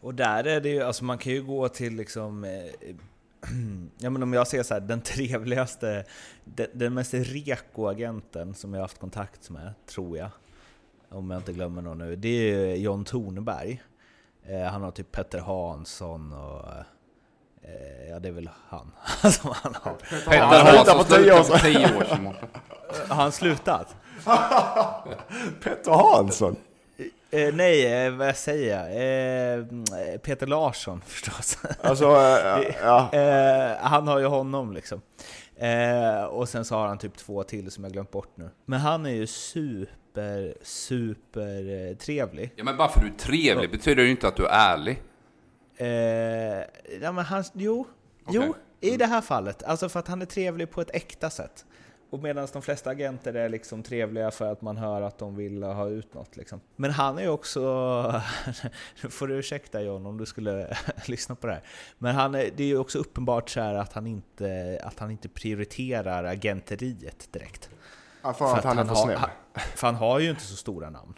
[0.00, 2.44] Och där är det ju, alltså man kan ju gå till liksom...
[2.44, 2.50] Eh,
[3.98, 6.04] ja men om jag ser så här, den trevligaste,
[6.44, 10.30] den, den mest reko-agenten som jag haft kontakt med, tror jag.
[11.08, 12.16] Om jag inte glömmer någon nu.
[12.16, 13.82] Det är John Tornberg.
[14.42, 16.58] Eh, han har typ Petter Hansson och...
[16.58, 16.84] Eh,
[17.64, 18.92] Eh, ja det är väl han
[19.32, 19.94] som han har.
[19.94, 22.22] Petter han Hansson för tio år slutade för tio år sedan.
[22.22, 22.48] Mårten.
[23.08, 23.96] Har han slutat?
[25.62, 26.56] Petter Hansson.
[27.30, 28.86] Eh, nej, eh, vad säger jag?
[28.90, 31.58] Eh, Peter Larsson förstås.
[31.82, 33.12] Alltså, eh, ja.
[33.12, 35.00] Eh, han har ju honom liksom.
[35.56, 38.50] Eh, och sen så har han typ två till som jag glömt bort nu.
[38.66, 42.52] Men han är ju super, super eh, trevlig.
[42.56, 44.72] Ja men bara för att du är trevlig betyder det ju inte att du är
[44.72, 45.02] ärlig.
[45.76, 45.86] Eh,
[47.00, 47.86] ja men han, jo,
[48.24, 48.40] Okej.
[48.46, 49.62] jo, i det här fallet.
[49.62, 51.64] Alltså för att han är trevlig på ett äkta sätt.
[52.10, 55.62] Och medan de flesta agenter är liksom trevliga för att man hör att de vill
[55.62, 56.36] ha ut något.
[56.36, 56.60] Liksom.
[56.76, 57.60] Men han är ju också,
[59.02, 61.62] nu får du ursäkta John om du skulle lyssna på det här.
[61.98, 65.10] Men han är, det är ju också uppenbart så här att han inte, att han
[65.10, 67.70] inte prioriterar agenteriet direkt.
[68.22, 69.18] Ja, för, att, han är för har, snäll.
[69.18, 69.30] han-
[69.76, 71.14] För han har ju inte så stora namn.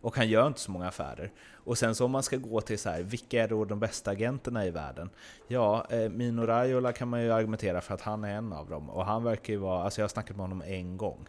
[0.00, 1.32] Och han gör inte så många affärer.
[1.64, 4.10] Och sen så om man ska gå till så här, vilka är då de bästa
[4.10, 5.10] agenterna i världen?
[5.48, 8.90] Ja, eh, Mino Raiola kan man ju argumentera för att han är en av dem.
[8.90, 11.26] Och han verkar ju vara, alltså jag har snackat med honom en gång.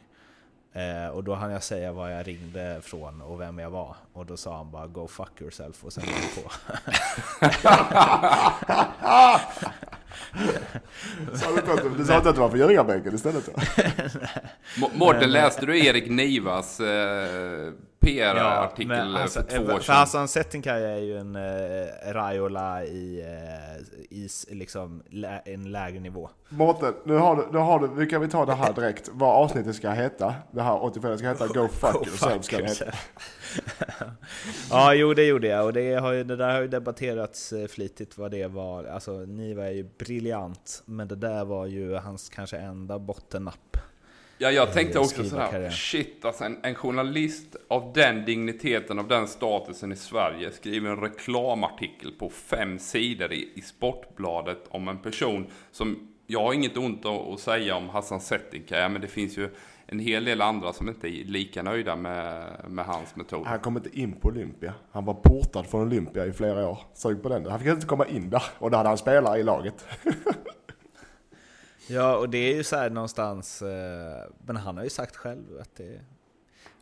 [0.73, 3.95] Eh, och då hann jag säga var jag ringde från och vem jag var.
[4.13, 6.49] Och då sa han bara 'Go fuck yourself' och sen var han på.
[11.97, 13.45] Du sa inte att det var på Ljungabänken istället?
[13.45, 13.51] Då?
[14.81, 17.73] Må- Mårten, läste du Erik Nivas eh,
[18.03, 19.95] PR-artikel men alltså, för två år För sedan?
[19.95, 26.29] Hassan Settinkaya är ju en eh, Raiola i, eh, i liksom, lä, en lägre nivå.
[26.49, 29.09] Mårten, nu har du, nu har du, nu kan vi ta det här direkt.
[29.13, 30.35] Vad avsnittet ska heta.
[30.51, 32.85] Det här 84 ska heta Go fuck Go fuck Ska heta.
[34.69, 37.67] ja, jo det gjorde jag och det, har ju, det där har ju debatterats eh,
[37.67, 38.83] flitigt vad det var.
[38.83, 43.77] Alltså Niva är ju briljant, men det där var ju hans kanske enda bottennapp.
[44.37, 49.27] Ja, jag tänkte också sådär, shit alltså en, en journalist av den digniteten, av den
[49.27, 55.47] statusen i Sverige skriver en reklamartikel på fem sidor i, i Sportbladet om en person
[55.71, 59.49] som, jag har inget ont att, säga om Hassan Settinkaya, men det finns ju
[59.85, 63.47] en hel del andra som inte är lika nöjda med, med hans metod.
[63.47, 64.73] Han kom inte in på Olympia.
[64.91, 66.79] Han var portad från Olympia i flera år.
[66.93, 67.45] Sug på den.
[67.45, 68.43] Han fick inte komma in där.
[68.59, 69.85] Och då hade han spelare i laget.
[71.87, 75.59] Ja, och det är ju så här någonstans, eh, men han har ju sagt själv
[75.61, 75.99] att det,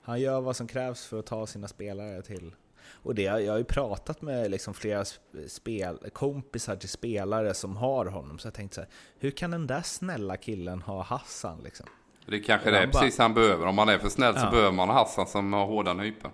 [0.02, 2.56] han gör vad som krävs för att ta sina spelare till
[3.04, 7.78] och det, jag har ju pratat med liksom flera sp- spel, kompisar till spelare som
[7.78, 8.90] har honom, så jag tänkte så här,
[9.20, 11.86] hur kan den där snälla killen ha Hassan liksom?
[12.26, 13.66] Det är kanske det är bara- precis han behöver.
[13.66, 14.52] Om man är för snäll så Ja.
[14.52, 16.32] behöver man Hassan som har hårda nypor.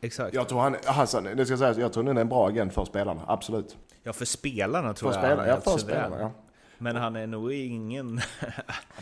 [0.00, 0.34] Exakt.
[0.34, 2.84] Jag tror han, Hassan, det ska sägas, jag tror han är en bra agent för
[2.84, 3.22] spelarna.
[3.26, 3.76] Absolut.
[4.02, 6.30] Ja, för spelarna tror För jag spelarna, ja för spelarna, ja.
[6.78, 8.16] Men han är nog ingen...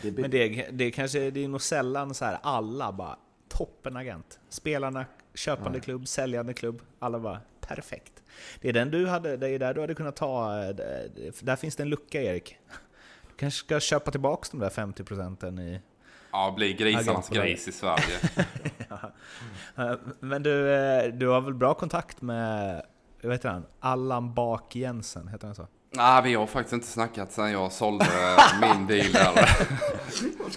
[0.01, 3.17] det är Men det, det, kanske, det är nog sällan så här alla bara
[3.49, 4.39] toppenagent.
[4.49, 8.23] Spelarna, köpande klubb, säljande klubb, alla bara perfekt.
[8.61, 10.75] Det är den du hade, det är där du hade kunnat ta, eh,
[11.41, 12.57] där finns det en lucka Erik.
[13.27, 15.81] Du kanske ska köpa tillbaks de där 50 procenten i...
[16.31, 18.17] Ja, blir grisarnas gris i Sverige.
[19.75, 22.85] Eh, Men du, eh, du har väl bra kontakt med
[23.23, 23.65] vad heter han?
[23.79, 25.67] Allan Bak Jensen, heter han så?
[25.89, 28.05] Nej, vi har faktiskt inte snackat sen jag sålde
[28.61, 29.49] min deal där.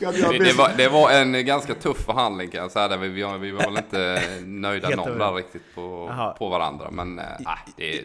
[0.01, 2.97] Det, det, var, det var en ganska tuff förhandling kan jag säga.
[2.97, 6.91] Vi, vi, vi var väl inte nöjda någon där riktigt på, på varandra.
[6.91, 7.25] Men äh,
[7.77, 8.03] det,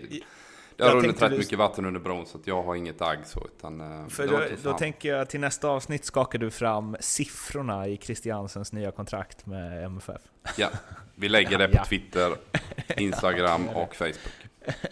[0.76, 3.48] det har runnit rätt du- mycket vatten under bron så jag har inget agg så.
[3.58, 7.98] Utan, eh, För då, då tänker jag till nästa avsnitt skakar du fram siffrorna i
[7.98, 10.22] Christiansens nya kontrakt med MFF.
[10.58, 10.70] Ja,
[11.16, 11.86] vi lägger det på.
[11.86, 12.36] Twitter,
[12.98, 14.18] Instagram och Facebook.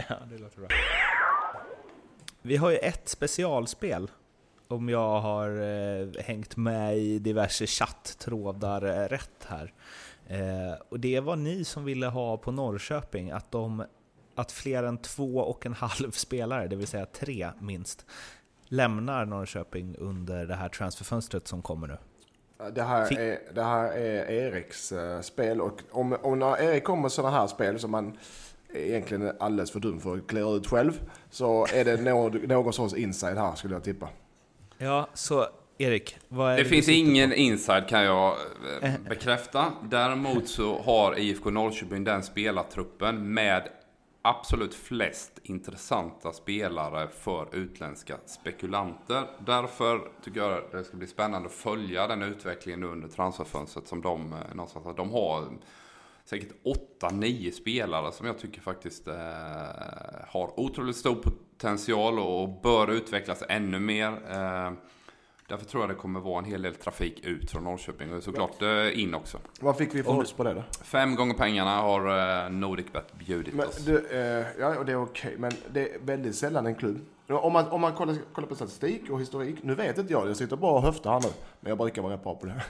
[0.10, 0.68] ja, det låter bra.
[2.46, 4.12] Vi har ju ett specialspel,
[4.68, 9.74] om jag har eh, hängt med i diverse chatttrådar eh, rätt här.
[10.28, 13.86] Eh, och det var ni som ville ha på Norrköping, att, de,
[14.36, 18.06] att fler än två och en halv spelare, det vill säga tre minst,
[18.68, 21.98] lämnar Norrköping under det här transferfönstret som kommer nu.
[22.72, 27.02] Det här, är, det här är Eriks eh, spel och om, om när Erik kommer
[27.02, 28.18] med sådana här spel som man
[28.74, 32.74] egentligen är alldeles för dum för att klä ut själv så är det någon, någon
[32.74, 34.10] sorts inside här skulle jag tippa.
[34.78, 35.46] Ja, så
[35.78, 37.36] Erik, vad är Det du finns ingen på?
[37.36, 38.36] inside kan jag
[38.82, 39.74] eh, bekräfta.
[39.90, 43.70] Däremot så har IFK Norrköping den spelartruppen med
[44.22, 49.24] absolut flest intressanta spelare för utländska spekulanter.
[49.46, 54.02] Därför tycker jag det ska bli spännande att följa den utvecklingen nu under transferfönstret som
[54.02, 54.94] de eh, någonstans har.
[54.94, 55.48] De har
[56.26, 56.52] säkert
[57.02, 59.16] 8-9 spelare som jag tycker faktiskt eh,
[60.28, 64.08] har otroligt stor potential och bör utvecklas ännu mer.
[64.08, 64.72] Eh,
[65.48, 68.62] därför tror jag det kommer vara en hel del trafik ut från Norrköping och såklart
[68.62, 69.38] eh, in också.
[69.60, 70.64] Vad fick vi för odds på det då?
[70.84, 73.78] Fem gånger pengarna har eh, Nordicbet bjudit Men, oss.
[73.78, 77.00] du, eh, ja, och det är okej, men det är väldigt sällan en klubb.
[77.28, 80.38] Om man, om man kollar, kollar på statistik och historik, nu vet inte jag, jag
[80.38, 81.28] sitter bara och höftar här nu,
[81.60, 82.64] men jag brukar vara rätt bra på det.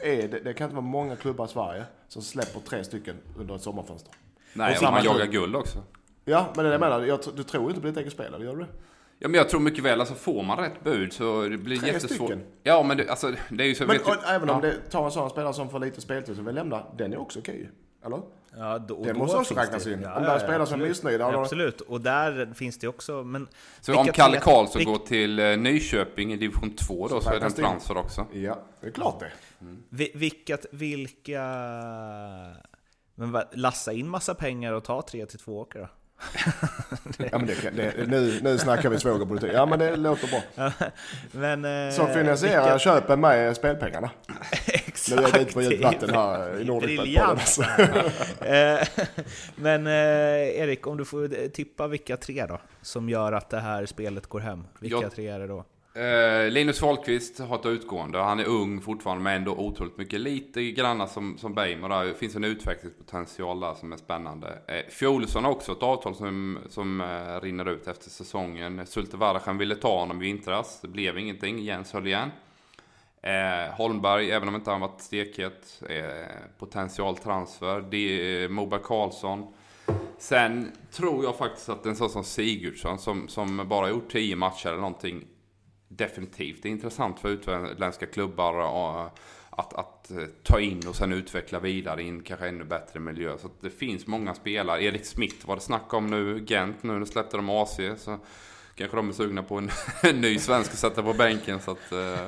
[0.00, 3.54] Är det, det kan inte vara många klubbar i Sverige som släpper tre stycken under
[3.56, 4.12] ett sommarfönster.
[4.52, 5.78] Nej, och man jagar guld också.
[6.24, 8.34] Ja, men det är det jag menar, jag, du tror inte på ditt eget spel,
[8.34, 8.68] eller gör du det?
[9.18, 11.86] Ja, men jag tror mycket väl, alltså får man rätt bud så det blir Tre
[11.88, 12.16] jättesvårt.
[12.16, 12.42] stycken?
[12.62, 13.86] Ja, men det, alltså, det är ju så...
[13.86, 14.70] Men vet du- och, även om ja.
[14.70, 17.38] det tar en sån spelare som får lite speltid som vill lämna, den är också
[17.38, 17.70] okej.
[18.04, 18.20] Eller?
[18.56, 20.02] Ja, då, Det då måste också räknas det- in.
[20.02, 23.24] Ja, Om det ja, är spelare som missnöjda, Ja, absolut, och där finns det också,
[23.24, 23.48] men...
[23.80, 27.30] Så om Kalle Karlsson vilka- går till eh, Nyköping i division 2 då Så så,
[27.30, 28.26] är det en transfer också.
[28.32, 29.32] Ja, det är klart det.
[29.88, 31.42] vi- Vilka, vilka...
[33.14, 35.88] Men lassa in massa pengar och ta tre till två åker då?
[37.30, 39.50] Ja, men det, det, nu, nu snackar vi svågerpolitik.
[39.54, 40.70] Ja, men det låter bra.
[41.32, 41.64] Men...
[41.88, 44.10] eh, Som finansierar vilka- köpen med spelpengarna.
[44.66, 45.18] Exakt!
[45.20, 47.02] Nu är det ute på djupt vatten här i Nordicbet-podden.
[47.02, 47.30] Briljant!
[47.40, 47.62] Alltså.
[48.44, 49.06] Eh,
[49.56, 49.92] Men eh,
[50.60, 54.40] Erik, om du får tippa vilka tre då, som gör att det här spelet går
[54.40, 54.64] hem.
[54.80, 55.10] Vilka Ja.
[55.14, 55.64] tre är det då?
[55.96, 58.18] Uh, Linus Wahlqvist har ett utgående.
[58.18, 60.20] Han är ung fortfarande men ändå otroligt mycket.
[60.20, 62.04] Lite granna som, som Beimer där.
[62.04, 64.48] Det finns en utvecklingspotential där som är spännande.
[64.48, 68.86] Uh, Fjolsson har också ett avtal som, som uh, rinner ut efter säsongen.
[68.86, 70.80] Sulte Varachen ville ta honom i vintras.
[70.80, 71.58] Det blev ingenting.
[71.58, 72.30] Jens höll igen.
[73.26, 75.96] Uh, Holmberg, även om inte han varit stekhet, uh,
[76.58, 77.84] potential transfer.
[77.90, 79.54] Det Moberg Karlsson.
[80.18, 84.68] Sen tror jag faktiskt att en sån som Sigurdsson som, som bara gjort 10 matcher
[84.68, 85.26] eller någonting
[85.90, 89.18] definitivt är intressant för utländska klubbar och
[89.50, 93.38] att, att eh, ta in och sen utveckla vidare i en kanske ännu bättre miljö.
[93.38, 94.84] Så att det finns många spelare.
[94.84, 97.80] Erik Smith var det snack om nu, Gent nu, nu släppte de AC.
[97.96, 98.18] Så
[98.74, 99.70] kanske de är sugna på en,
[100.02, 101.60] en ny svensk att sätta på bänken.
[101.60, 102.24] Så att, eh,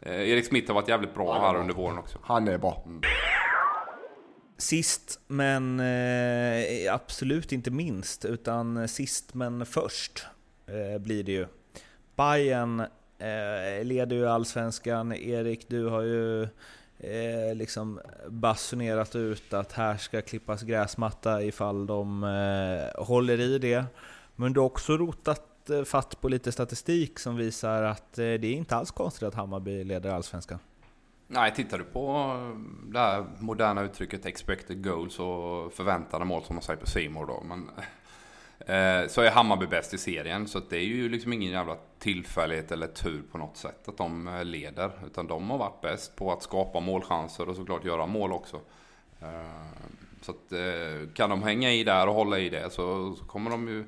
[0.00, 2.18] eh, Erik Smith har varit jävligt bra här under våren också.
[2.22, 2.84] Han är bra.
[4.58, 10.26] Sist men eh, absolut inte minst, utan sist men först
[10.66, 11.46] eh, blir det ju.
[12.20, 12.80] Bayern
[13.18, 15.12] eh, leder ju allsvenskan.
[15.12, 16.42] Erik, du har ju
[16.98, 23.84] eh, liksom basunerat ut att här ska klippas gräsmatta ifall de eh, håller i det.
[24.36, 28.46] Men du har också rotat eh, fatt på lite statistik som visar att eh, det
[28.46, 30.58] är inte alls konstigt att Hammarby leder allsvenskan.
[31.26, 36.56] Nej, tittar du på eh, det här moderna uttrycket expected goals och förväntade mål som
[36.56, 37.42] man säger på Simor då.
[37.48, 37.70] Men,
[38.70, 40.48] Eh, så är Hammarby bäst i serien.
[40.48, 44.28] Så det är ju liksom ingen jävla tillfällighet eller tur på något sätt att de
[44.28, 44.90] eh, leder.
[45.06, 48.60] Utan de har varit bäst på att skapa målchanser och såklart göra mål också.
[49.20, 49.28] Eh,
[50.22, 50.52] så att
[51.14, 53.84] kan de hänga i där och hålla i det så, kommer de ju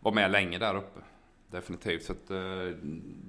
[0.00, 1.00] vara med länge där uppe.
[1.50, 2.04] Definitivt.
[2.04, 2.28] Så att,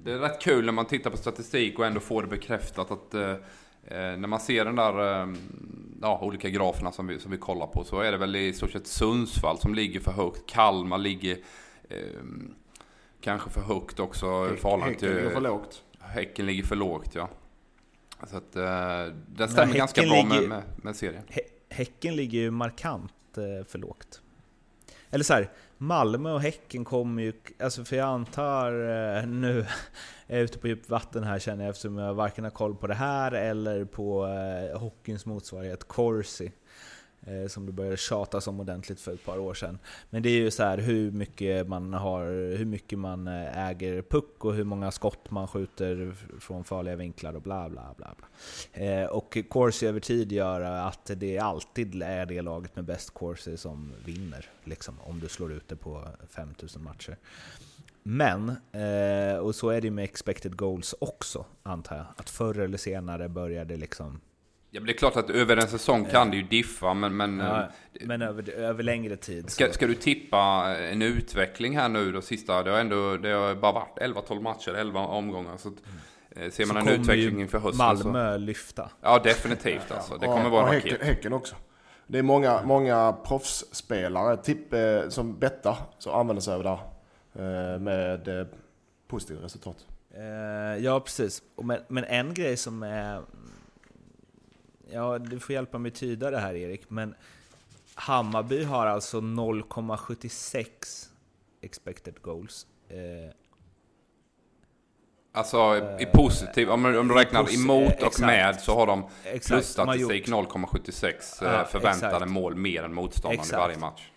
[0.02, 3.14] det är rätt kul när man tittar på statistik och ändå får det bekräftat att
[3.90, 5.28] när man ser den där eh,
[6.02, 8.70] ja, olika graferna som vi, som vi kollar på så är det väl i stort
[8.70, 10.46] sett Sundsvall som ligger för högt.
[10.50, 11.36] Kalmar ligger
[11.88, 11.96] eh,
[13.20, 15.42] kanske för högt också i förhållande Häcken ligger för till...
[15.42, 15.82] lågt.
[16.00, 17.28] Häcken ligger för lågt ja.
[18.26, 21.22] Så att eh, den stämmer ganska bra med, ligger- med, med serien.
[21.28, 21.40] Hä-
[21.74, 24.20] Häcken ligger ju markant eh, för lågt.
[25.10, 29.66] eller så här, Malmö och Häcken kommer ju, alltså för jag antar eh,
[30.30, 32.86] jag är ute på djupt vatten här känner jag eftersom jag varken har koll på
[32.86, 36.52] det här eller på eh, hockeyns motsvarighet Corsi.
[37.26, 39.78] Eh, som det började tjatas om ordentligt för ett par år sedan.
[40.10, 42.24] Men det är ju så här hur mycket man har,
[42.56, 47.34] hur mycket man eh, äger puck och hur många skott man skjuter från farliga vinklar
[47.34, 48.14] och bla bla bla.
[48.16, 48.84] bla.
[48.84, 53.56] Eh, och Corsi över tid gör att det alltid är det laget med bäst Corsi
[53.56, 57.16] som vinner, liksom, om du slår ut det på 5000 matcher.
[58.02, 58.48] Men,
[59.40, 62.06] och så är det med expected goals också, antar jag.
[62.16, 64.20] Att förr eller senare börjar det liksom
[64.70, 67.16] Ja, men det är klart att över en säsong kan det ju diffa, men...
[67.16, 67.68] Men, ja,
[68.00, 69.50] men över, över längre tid.
[69.50, 72.62] Ska, ska, du tippa en utveckling här nu då sista?
[72.62, 75.56] Det har ändå det har bara varit 11-12 matcher, 11 omgångar.
[75.56, 76.50] Så att, mm.
[76.50, 78.38] Ser man så en utveckling inför hösten Malmö så...
[78.38, 78.90] lyfta.
[79.00, 80.14] Ja, definitivt alltså.
[80.14, 81.56] Det kommer ja, vara en häcken, häcken också.
[82.06, 86.78] Det är många, många proffsspelare tipp, eh, som bettar som använder sig av det
[87.42, 88.46] eh, med eh,
[89.08, 89.86] positiva resultat.
[90.80, 91.42] Ja, precis.
[91.62, 93.22] Men, men en grej som är
[94.90, 97.14] ja, du får hjälpa mig tyda det här Erik, men
[97.94, 101.08] Hammarby har alltså 0,76
[101.60, 102.66] expected goals.
[102.88, 102.96] Eh,
[105.32, 108.20] alltså i positiv, om, du räknar posi emot och exakt.
[108.20, 109.08] med så har de
[109.46, 112.30] plusstatistik 0,76 eh, förväntade exakt.
[112.30, 114.10] mål mer än motståndaren i varje match.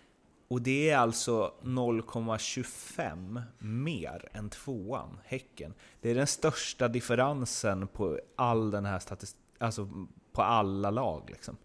[0.48, 5.74] Och det är alltså 0,25 mer än tvåan, Häcken.
[6.00, 9.88] Det är den största differensen på all den här statistiken, alltså
[10.32, 11.22] på alla lag.
[11.30, 11.56] Liksom.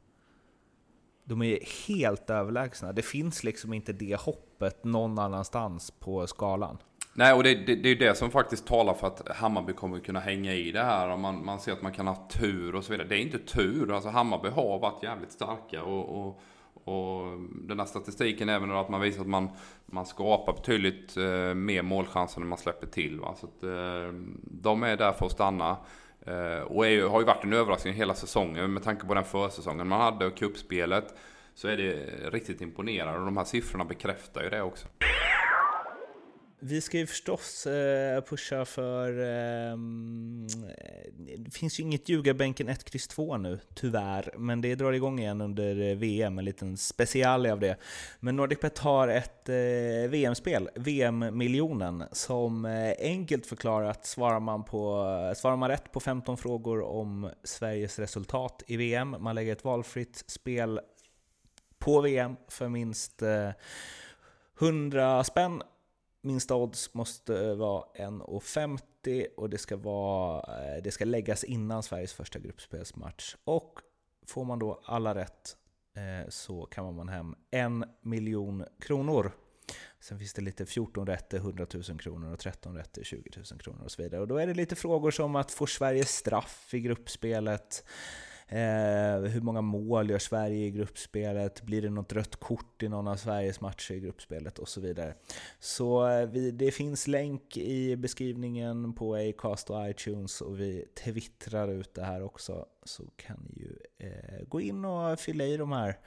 [1.23, 2.93] De är helt överlägsna.
[2.93, 6.77] Det finns liksom inte det hoppet någon annanstans på skalan.
[7.13, 10.19] Nej, och det, det, det är det som faktiskt talar för att Hammarby kommer kunna
[10.19, 11.09] hänga i det här.
[11.09, 13.07] Och man, man ser att man kan ha tur och så vidare.
[13.07, 13.93] Det är inte tur.
[13.93, 15.83] Alltså Hammarby har varit jävligt starka.
[15.83, 16.41] Och, och,
[16.93, 17.37] och
[17.67, 19.49] den här statistiken även att man visar att man,
[19.85, 23.19] man skapar betydligt eh, mer målchanser än man släpper till.
[23.19, 23.35] Va?
[23.35, 25.77] Så att, eh, de är där för att stanna.
[26.27, 29.87] Eh, och är, har ju varit en överraskning hela säsongen med tanke på den försäsongen
[29.87, 31.13] man hade och kuppspelet.
[31.55, 31.93] Så är det
[32.31, 34.87] riktigt imponerande och de här siffrorna bekräftar ju det också.
[36.59, 39.19] Vi ska ju förstås eh, pusha för...
[39.19, 40.47] Ehm,
[40.77, 44.33] eh, det finns ju inget ljugarbänken 1, X 2 nu, tyvärr.
[44.37, 47.77] Men det drar igång igen under eh, VM, en liten special av det.
[48.19, 55.03] Men NordicBet har ett eh, VM-spel, VM-miljonen, som eh, enkelt förklarat svarar man, på,
[55.37, 59.15] svarar man rätt på 15 frågor om Sveriges resultat i VM.
[59.19, 60.79] Man lägger ett valfritt spel
[61.79, 63.49] på VM för minst eh,
[64.59, 65.61] 100 spänn
[66.27, 72.13] Minsta odds måste vara 1,50 och det ska, vara, eh, det ska läggas innan Sveriges
[72.13, 73.35] första gruppspelsmatch.
[73.43, 73.79] Och
[74.25, 75.57] får man då alla rätt
[75.95, 79.31] eh, så kan man hem en miljon kronor.
[79.99, 83.83] Sen finns det lite 14 rätter, 100 000 kronor och 13 rätter, 20 000 kronor
[83.83, 84.21] och så vidare.
[84.21, 87.83] Och då är det lite frågor som att får Sverige straff i gruppspelet?
[88.49, 91.61] Eh, hur många mål gör Sverige i gruppspelet?
[91.61, 94.59] Blir det något rött kort i någon av Sveriges matcher i gruppspelet?
[94.59, 95.13] Och så vidare.
[95.59, 101.67] Så eh, vi, det finns länk i beskrivningen på Acast och iTunes och vi twittrar
[101.67, 102.65] ut det här också.
[102.83, 105.97] Så kan ni ju eh, gå in och fylla i de här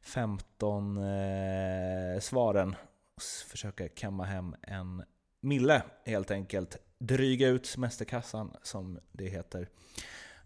[0.00, 2.74] 15 eh, svaren
[3.16, 5.02] och försöka kamma hem en
[5.40, 6.76] mille helt enkelt.
[6.98, 9.68] Dryga ut semesterkassan som det heter.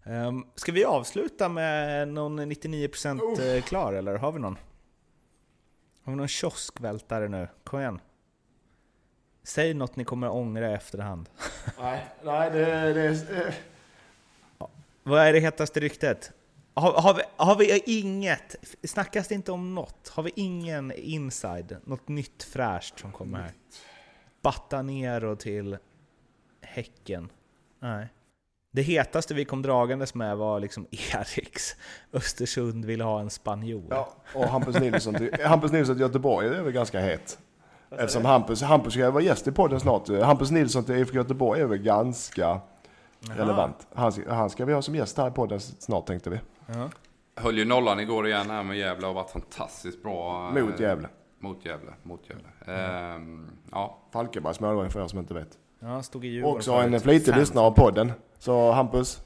[0.06, 3.60] Um, ska vi avsluta med någon 99% oh.
[3.60, 4.58] klar eller har vi någon?
[6.02, 7.48] Har vi någon kioskvältare nu?
[7.64, 8.00] Kom igen.
[9.42, 11.28] Säg något ni kommer ångra i efterhand.
[11.78, 13.54] Nej, nej det, det är...
[15.02, 16.32] Vad är det hetaste ryktet?
[16.74, 20.08] Har, har, vi, har vi inget, snackas det inte om något?
[20.08, 21.76] Har vi ingen inside?
[21.84, 23.52] Något nytt fräscht som kommer här?
[24.42, 25.78] Batanero till
[26.60, 27.28] Häcken?
[27.78, 28.08] Nej.
[28.74, 31.76] Det hetaste vi kom dragandes med var liksom Eriks
[32.12, 33.84] Östersund vill ha en spanjor.
[33.90, 37.38] Ja, och Hampus Nilsson, Hampus Nilsson till Göteborg är väl ganska het.
[37.90, 40.08] Eftersom Hampus, Hampus ska vara gäst i podden snart.
[40.08, 42.60] Hampus Nilsson till IFK Göteborg är väl ganska Jaha.
[43.20, 43.86] relevant.
[43.94, 46.40] Han, han ska vi ha som gäst här i podden snart tänkte vi.
[46.66, 46.90] Ja.
[47.36, 50.50] Höll ju nollan igår igen här med Gävle och varit fantastiskt bra.
[50.50, 51.08] Mot Gävle.
[51.38, 52.48] Mot Gävle, mot Gävle.
[52.66, 53.14] Mm.
[53.14, 53.98] Ehm, ja.
[54.12, 55.58] Falkenbergs målvakt för er som inte vet.
[55.80, 58.12] Ja, stod i Också en flitig lyssnare av podden.
[58.38, 59.20] Så Hampus,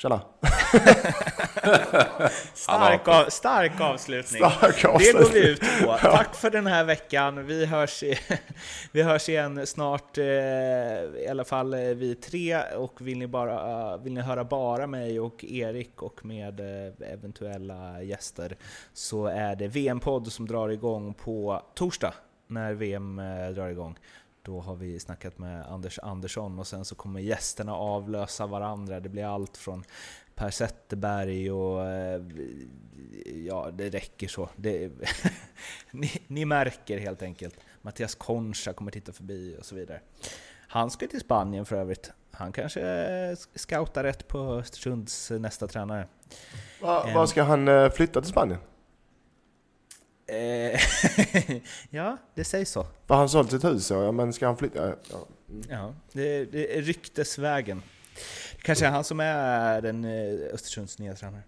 [0.00, 0.20] Tjena!
[2.54, 4.50] stark, av, stark avslutning.
[4.50, 5.32] Stark Det går avslutning.
[5.32, 5.96] vi ut på.
[6.00, 7.46] Tack för den här veckan.
[7.46, 8.18] Vi hörs, i,
[8.92, 12.62] vi hörs igen snart, eh, i alla fall eh, vi tre.
[12.76, 18.02] Och vill ni, bara, vill ni höra bara mig och Erik och med eh, eventuella
[18.02, 18.56] gäster
[18.92, 22.14] så är det VM-podd som drar igång på torsdag
[22.46, 23.98] när VM eh, drar igång.
[24.50, 29.00] Då har vi snackat med Anders Andersson och sen så kommer gästerna avlösa varandra.
[29.00, 29.84] Det blir allt från
[30.34, 32.22] Per Zetterberg och eh,
[33.46, 34.48] ja, det räcker så.
[34.56, 34.92] Det,
[35.90, 37.54] ni, ni märker helt enkelt.
[37.82, 40.00] Mattias Concha kommer titta förbi och så vidare.
[40.68, 42.12] Han ska till Spanien för övrigt.
[42.30, 46.06] Han kanske eh, scoutar rätt på Östersunds nästa tränare.
[46.80, 47.14] Va, Ehm.
[47.14, 48.58] Var ska han eh, flytta till Spanien?
[50.30, 50.80] Eh,
[51.90, 52.86] ja, det sägs så.
[53.06, 54.88] För han sålt sitt hus så, ja, men ska han flytta?
[54.88, 54.94] Ja,
[55.68, 55.94] ja.
[56.12, 57.82] Det, det är ryktesvägen.
[58.62, 61.42] Kanske är han som är den eh, Östersunds nya tränare.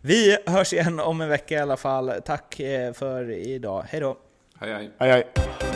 [0.00, 2.12] Vi hörs igen om en vecka i alla fall.
[2.24, 3.84] Tack eh, för idag.
[3.88, 4.18] Hej då!
[4.60, 4.90] Hej hej.
[4.98, 5.67] Hej hej!